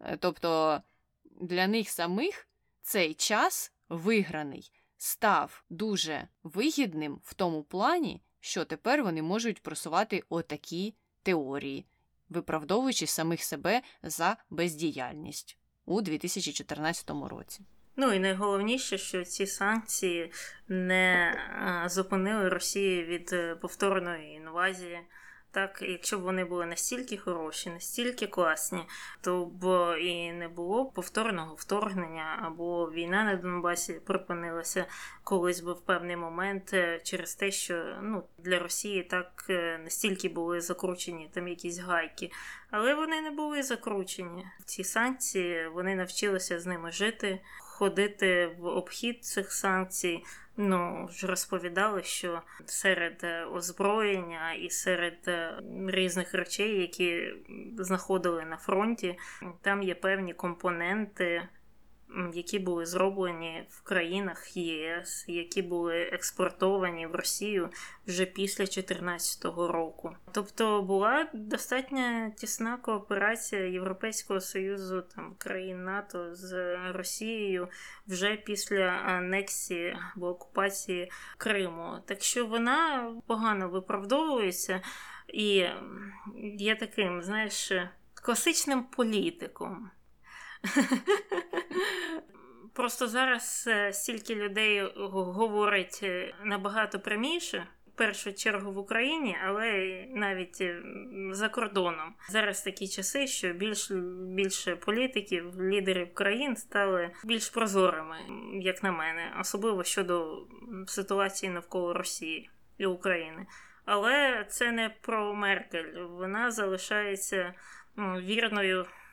Е, 0.00 0.16
тобто 0.16 0.82
для 1.24 1.66
них 1.66 1.88
самих 1.88 2.48
цей 2.82 3.14
час 3.14 3.72
виграний 3.88 4.72
став 4.96 5.64
дуже 5.70 6.28
вигідним 6.42 7.20
в 7.22 7.34
тому 7.34 7.62
плані, 7.62 8.22
що 8.40 8.64
тепер 8.64 9.02
вони 9.02 9.22
можуть 9.22 9.62
просувати 9.62 10.22
отакі 10.28 10.94
теорії, 11.22 11.86
виправдовуючи 12.28 13.06
самих 13.06 13.42
себе 13.42 13.82
за 14.02 14.36
бездіяльність 14.50 15.58
у 15.86 16.00
2014 16.00 17.10
році. 17.10 17.62
Ну 17.96 18.12
і 18.12 18.18
найголовніше, 18.18 18.98
що 18.98 19.24
ці 19.24 19.46
санкції 19.46 20.32
не 20.68 21.34
зупинили 21.86 22.48
Росію 22.48 23.06
від 23.06 23.30
е, 23.32 23.54
повторної 23.54 24.34
інвазії. 24.34 25.00
Так, 25.56 25.82
якщо 25.82 26.18
б 26.18 26.22
вони 26.22 26.44
були 26.44 26.66
настільки 26.66 27.16
хороші, 27.16 27.70
настільки 27.70 28.26
класні, 28.26 28.84
то 29.20 29.44
б 29.44 29.94
і 30.00 30.32
не 30.32 30.48
було 30.48 30.84
повторного 30.84 31.54
вторгнення, 31.54 32.42
або 32.42 32.90
війна 32.90 33.24
на 33.24 33.36
Донбасі 33.36 34.00
припинилася 34.06 34.86
колись 35.24 35.60
би 35.60 35.72
в 35.72 35.80
певний 35.80 36.16
момент 36.16 36.70
е, 36.74 37.00
через 37.02 37.34
те, 37.34 37.50
що 37.50 37.98
ну, 38.02 38.24
для 38.38 38.58
Росії 38.58 39.02
так 39.02 39.46
е, 39.50 39.80
настільки 39.84 40.28
були 40.28 40.60
закручені 40.60 41.30
там 41.34 41.48
якісь 41.48 41.78
гайки. 41.78 42.30
Але 42.70 42.94
вони 42.94 43.20
не 43.20 43.30
були 43.30 43.62
закручені. 43.62 44.46
Ці 44.64 44.84
санкції 44.84 45.68
вони 45.68 45.94
навчилися 45.94 46.60
з 46.60 46.66
ними 46.66 46.92
жити 46.92 47.40
ходити 47.78 48.46
в 48.58 48.66
обхід 48.66 49.24
цих 49.24 49.52
санкцій. 49.52 50.24
Ну, 50.56 51.08
ж 51.12 51.26
розповідали, 51.26 52.02
що 52.02 52.42
серед 52.66 53.20
е, 53.24 53.44
озброєння 53.44 54.52
і 54.52 54.70
серед 54.70 55.18
е, 55.28 55.62
різних 55.86 56.34
речей, 56.34 56.80
які 56.80 57.34
знаходили 57.78 58.44
на 58.44 58.56
фронті, 58.56 59.18
там 59.62 59.82
є 59.82 59.94
певні 59.94 60.34
компоненти 60.34 61.42
які 62.34 62.58
були 62.58 62.86
зроблені 62.86 63.66
в 63.70 63.82
країнах 63.82 64.56
ЄС, 64.56 65.24
які 65.28 65.62
були 65.62 66.02
експортовані 66.02 67.06
в 67.06 67.14
Росію 67.14 67.68
вже 68.06 68.26
після 68.26 68.64
2014 68.64 69.44
року. 69.44 70.16
Тобто 70.32 70.82
була 70.82 71.28
достатньо 71.32 72.30
тісна 72.36 72.76
кооперація 72.76 73.66
Європейського 73.66 74.40
союзу 74.40 75.02
там 75.14 75.34
країн 75.38 75.84
НАТО 75.84 76.34
з 76.34 76.76
Росією 76.92 77.68
вже 78.06 78.36
після 78.36 78.86
анексії 78.88 79.96
або 80.16 80.28
окупації 80.28 81.10
Криму. 81.38 81.92
Так 82.06 82.22
що 82.22 82.46
вона 82.46 83.10
погано 83.26 83.68
виправдовується 83.68 84.82
і 85.28 85.66
є 86.58 86.76
таким, 86.76 87.22
знаєш, 87.22 87.72
класичним 88.14 88.84
політиком. 88.84 89.90
Просто 92.74 93.08
зараз 93.08 93.64
е, 93.68 93.92
стільки 93.92 94.34
людей 94.34 94.92
говорить 94.96 96.00
е, 96.02 96.34
набагато 96.44 97.00
пряміше 97.00 97.66
першу 97.96 98.32
чергу 98.32 98.72
в 98.72 98.78
Україні, 98.78 99.36
але 99.46 100.04
навіть 100.08 100.60
е, 100.60 100.82
за 101.30 101.48
кордоном. 101.48 102.14
Зараз 102.28 102.62
такі 102.62 102.88
часи, 102.88 103.26
що 103.26 103.52
більш 103.52 103.90
більше 104.34 104.76
політиків, 104.76 105.62
лідерів 105.62 106.14
країн 106.14 106.56
стали 106.56 107.10
більш 107.24 107.48
прозорими, 107.48 108.16
як 108.52 108.82
на 108.82 108.92
мене, 108.92 109.36
особливо 109.40 109.84
щодо 109.84 110.46
ситуації 110.86 111.52
навколо 111.52 111.92
Росії 111.92 112.50
і 112.78 112.86
України. 112.86 113.46
Але 113.84 114.46
це 114.48 114.72
не 114.72 114.90
про 115.00 115.34
Меркель. 115.34 116.06
Вона 116.10 116.50
залишається 116.50 117.54
ну, 117.96 118.20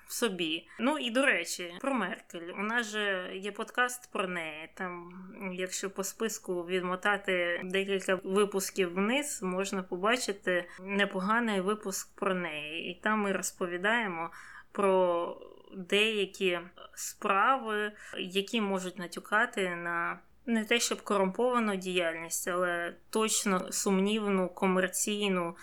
вірною 0.03 0.13
собі. 0.13 0.67
Ну 0.79 0.97
і 0.97 1.11
до 1.11 1.25
речі, 1.25 1.73
про 1.81 1.93
Меркель. 1.93 2.51
У 2.59 2.61
нас 2.63 2.87
же 2.87 3.31
є 3.35 3.51
подкаст 3.51 4.11
про 4.11 4.27
неї. 4.27 4.69
Там, 4.73 5.11
якщо 5.53 5.89
по 5.89 6.03
списку 6.03 6.65
відмотати 6.65 7.61
декілька 7.63 8.19
випусків 8.23 8.93
вниз, 8.93 9.43
можна 9.43 9.83
побачити 9.83 10.65
непоганий 10.81 11.61
випуск 11.61 12.15
про 12.15 12.33
неї. 12.33 12.91
І 12.91 13.01
там 13.01 13.19
ми 13.19 13.31
розповідаємо 13.31 14.29
про 14.71 15.37
деякі 15.75 16.59
справи, 16.93 17.91
які 18.17 18.61
можуть 18.61 18.99
натюкати 18.99 19.75
на. 19.75 20.19
Не 20.45 20.65
те, 20.65 20.79
щоб 20.79 21.01
корумповану 21.01 21.75
діяльність, 21.75 22.47
але 22.47 22.95
точно 23.09 23.71
сумнівну 23.71 24.49
комерційну 24.49 25.55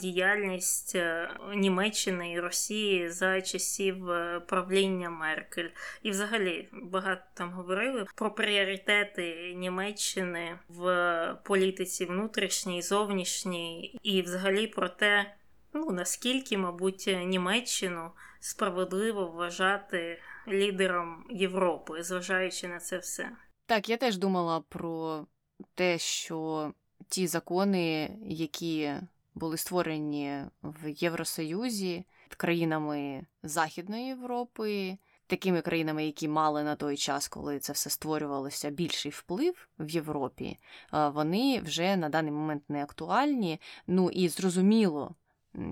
діяльність 0.00 0.94
е, 0.94 1.30
Німеччини 1.54 2.32
і 2.32 2.40
Росії 2.40 3.10
за 3.10 3.40
часів 3.40 4.10
е, 4.10 4.40
правління 4.40 5.10
Меркель. 5.10 5.68
І, 6.02 6.10
взагалі, 6.10 6.68
багато 6.72 7.22
там 7.34 7.52
говорили 7.52 8.06
про 8.14 8.30
пріоритети 8.30 9.54
Німеччини 9.56 10.58
в 10.68 11.38
політиці 11.44 12.04
внутрішній, 12.04 12.82
зовнішній, 12.82 13.98
і 14.02 14.22
взагалі 14.22 14.66
про 14.66 14.88
те, 14.88 15.34
ну 15.72 15.90
наскільки, 15.90 16.58
мабуть, 16.58 17.16
Німеччину 17.24 18.10
справедливо 18.40 19.26
вважати 19.26 20.18
лідером 20.48 21.24
Європи, 21.30 22.02
зважаючи 22.02 22.68
на 22.68 22.78
це 22.78 22.98
все. 22.98 23.30
Так, 23.66 23.88
я 23.88 23.96
теж 23.96 24.16
думала 24.16 24.60
про 24.68 25.26
те, 25.74 25.98
що 25.98 26.72
ті 27.08 27.26
закони, 27.26 28.10
які 28.26 28.92
були 29.36 29.56
створені 29.56 30.40
в 30.62 30.88
Євросоюзі 30.88 32.04
країнами 32.36 33.26
Західної 33.42 34.06
Європи, 34.06 34.98
такими 35.26 35.60
країнами, 35.60 36.06
які 36.06 36.28
мали 36.28 36.62
на 36.62 36.76
той 36.76 36.96
час, 36.96 37.28
коли 37.28 37.58
це 37.58 37.72
все 37.72 37.90
створювалося, 37.90 38.70
більший 38.70 39.10
вплив 39.10 39.68
в 39.78 39.90
Європі, 39.90 40.58
вони 40.92 41.60
вже 41.60 41.96
на 41.96 42.08
даний 42.08 42.32
момент 42.32 42.62
не 42.68 42.82
актуальні. 42.82 43.60
Ну 43.86 44.10
і 44.10 44.28
зрозуміло 44.28 45.14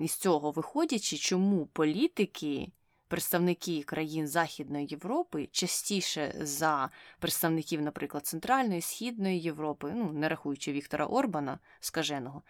із 0.01 0.13
цього 0.13 0.51
виходячи, 0.51 1.17
чому 1.17 1.67
політики. 1.67 2.73
Представники 3.09 3.83
країн 3.83 4.29
Західної 4.29 4.87
Європи 4.91 5.49
частіше 5.53 6.35
за 6.41 6.91
представників, 7.19 7.83
наприклад, 7.83 8.27
Центральної, 8.27 8.81
Східної 8.81 9.41
Європи, 9.41 9.93
ну 9.97 10.13
не 10.13 10.29
рахуючи 10.29 10.73
Віктора 10.73 11.07
Орбана 11.07 11.59
скаженого, 11.81 12.43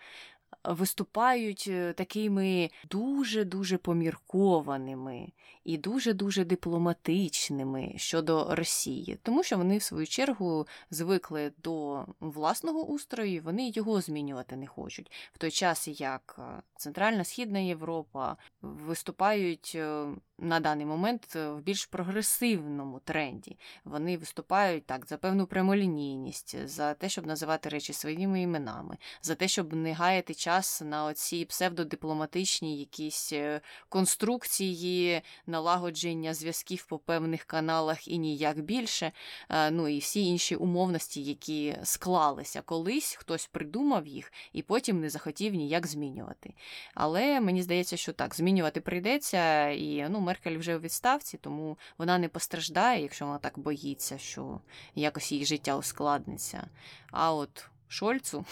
виступають 0.64 1.64
е, 1.68 1.92
такими 1.92 2.70
дуже-дуже 2.90 3.78
поміркованими 3.78 5.28
і 5.64 5.78
дуже-дуже 5.78 6.44
дипломатичними 6.44 7.92
щодо 7.96 8.54
Росії, 8.54 9.18
тому 9.22 9.42
що 9.42 9.56
вони, 9.56 9.78
в 9.78 9.82
свою 9.82 10.06
чергу, 10.06 10.66
звикли 10.90 11.52
до 11.62 12.04
власного 12.20 12.84
устрою, 12.84 13.42
вони 13.44 13.68
його 13.68 14.00
змінювати 14.00 14.56
не 14.56 14.66
хочуть. 14.66 15.12
В 15.32 15.38
той 15.38 15.50
час 15.50 15.88
як 15.88 16.36
е, 16.38 16.62
Центральна 16.76 17.24
Східна 17.24 17.58
Європа 17.58 18.36
виступають 18.62 19.72
е, 19.74 20.06
на 20.38 20.60
даний 20.60 20.86
момент 20.86 21.34
в 21.34 21.58
більш 21.58 21.86
прогресивному 21.86 23.00
тренді. 23.04 23.58
Вони 23.84 24.16
виступають 24.16 24.86
так 24.86 25.06
за 25.06 25.16
певну 25.16 25.46
прямолінійність, 25.46 26.68
за 26.68 26.94
те, 26.94 27.08
щоб 27.08 27.26
називати 27.26 27.68
речі 27.68 27.92
своїми 27.92 28.40
іменами, 28.40 28.96
за 29.22 29.34
те, 29.34 29.48
щоб 29.48 29.72
не 29.72 29.92
гаяти 29.92 30.34
час 30.34 30.82
на 30.82 31.04
оці 31.04 31.44
псевдодипломатичні 31.44 32.78
якісь 32.78 33.32
е, 33.32 33.60
конструкції, 33.88 35.22
налагодження 35.54 36.34
зв'язків 36.34 36.86
по 36.86 36.98
певних 36.98 37.44
каналах 37.44 38.08
і 38.08 38.18
ніяк 38.18 38.60
більше. 38.60 39.12
Е, 39.50 39.70
ну 39.70 39.88
і 39.88 39.98
всі 39.98 40.26
інші 40.26 40.56
умовності, 40.56 41.22
які 41.22 41.76
склалися 41.82 42.62
колись, 42.62 43.14
хтось 43.14 43.46
придумав 43.46 44.06
їх 44.06 44.32
і 44.52 44.62
потім 44.62 45.00
не 45.00 45.10
захотів 45.10 45.54
ніяк 45.54 45.86
змінювати. 45.86 46.54
Але 46.94 47.40
мені 47.40 47.62
здається, 47.62 47.96
що 47.96 48.12
так, 48.12 48.34
змінювати 48.34 48.80
прийдеться, 48.80 49.68
і 49.68 50.06
ну, 50.08 50.20
Меркель 50.20 50.58
вже 50.58 50.76
у 50.76 50.80
відставці, 50.80 51.36
тому 51.36 51.78
вона 51.98 52.18
не 52.18 52.28
постраждає, 52.28 53.02
якщо 53.02 53.26
вона 53.26 53.38
так 53.38 53.58
боїться, 53.58 54.18
що 54.18 54.60
якось 54.94 55.32
її 55.32 55.44
життя 55.44 55.76
ускладниться. 55.76 56.66
А 57.10 57.34
от 57.34 57.68
Шольцу 57.88 58.44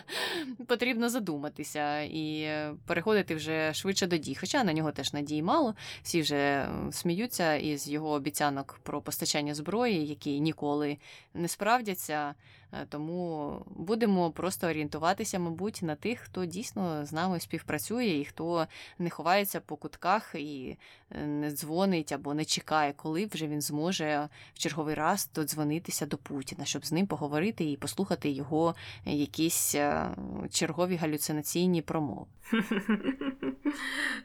потрібно 0.66 1.08
задуматися 1.08 2.00
і 2.00 2.48
переходити 2.86 3.34
вже 3.34 3.74
швидше 3.74 4.06
до 4.06 4.16
дій. 4.16 4.34
Хоча 4.40 4.64
на 4.64 4.72
нього 4.72 4.92
теж 4.92 5.12
надій 5.12 5.42
мало. 5.42 5.74
Всі 6.02 6.20
вже 6.20 6.68
сміються 6.92 7.54
із 7.54 7.88
його 7.88 8.10
обіцянок 8.10 8.80
про 8.82 9.00
постачання 9.00 9.54
зброї, 9.54 10.06
які 10.06 10.40
ніколи 10.40 10.98
не 11.34 11.48
справдяться. 11.48 12.34
Е, 12.72 12.86
тому 12.88 13.62
будемо 13.66 14.30
просто 14.30 14.66
орієнтуватися, 14.66 15.38
мабуть, 15.38 15.78
на 15.82 15.94
тих, 15.94 16.20
хто 16.20 16.44
дійсно 16.44 17.06
з 17.06 17.12
нами 17.12 17.40
співпрацює 17.40 18.06
і 18.06 18.24
хто 18.24 18.66
не 18.98 19.10
ховається 19.10 19.60
по 19.60 19.76
кутках 19.76 20.34
і 20.34 20.76
не 21.10 21.50
дзвонить 21.50 22.12
або 22.12 22.34
не 22.34 22.44
чекає, 22.44 22.92
коли 22.92 23.26
вже 23.26 23.46
він 23.46 23.60
зможе 23.60 24.28
в 24.54 24.58
черговий 24.58 24.94
раз 24.94 25.30
додзвонитися 25.34 26.06
до 26.06 26.16
Путіна, 26.18 26.64
щоб 26.64 26.86
з 26.86 26.92
ним 26.92 27.06
поговорити 27.06 27.70
і 27.70 27.76
послухати 27.76 28.30
його 28.30 28.74
якісь 29.04 29.74
е, 29.74 30.10
чергові 30.50 30.96
галюцинаційні 30.96 31.82
промови. 31.82 32.26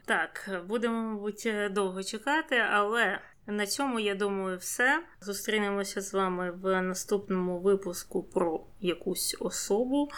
Так, 0.06 0.64
будемо, 0.68 1.02
мабуть, 1.02 1.48
довго 1.72 2.04
чекати, 2.04 2.56
але. 2.58 3.20
На 3.48 3.66
цьому, 3.66 4.00
я 4.00 4.16
думаю, 4.16 4.58
все. 4.58 5.04
Зустрінемося 5.22 6.02
з 6.02 6.14
вами 6.14 6.52
в 6.52 6.82
наступному 6.82 7.60
випуску 7.60 8.24
про 8.24 8.64
якусь 8.80 9.38
особу, 9.40 10.10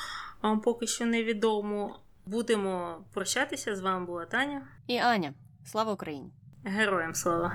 вам 0.41 0.61
поки 0.61 0.87
що 0.87 1.05
невідомо. 1.05 1.99
Будемо 2.25 3.03
прощатися. 3.13 3.75
З 3.75 3.81
вами 3.81 4.05
була 4.05 4.25
Таня 4.25 4.67
і 4.87 4.97
Аня. 4.97 5.33
Слава 5.65 5.93
Україні! 5.93 6.31
Героям 6.65 7.13
слава! 7.13 7.53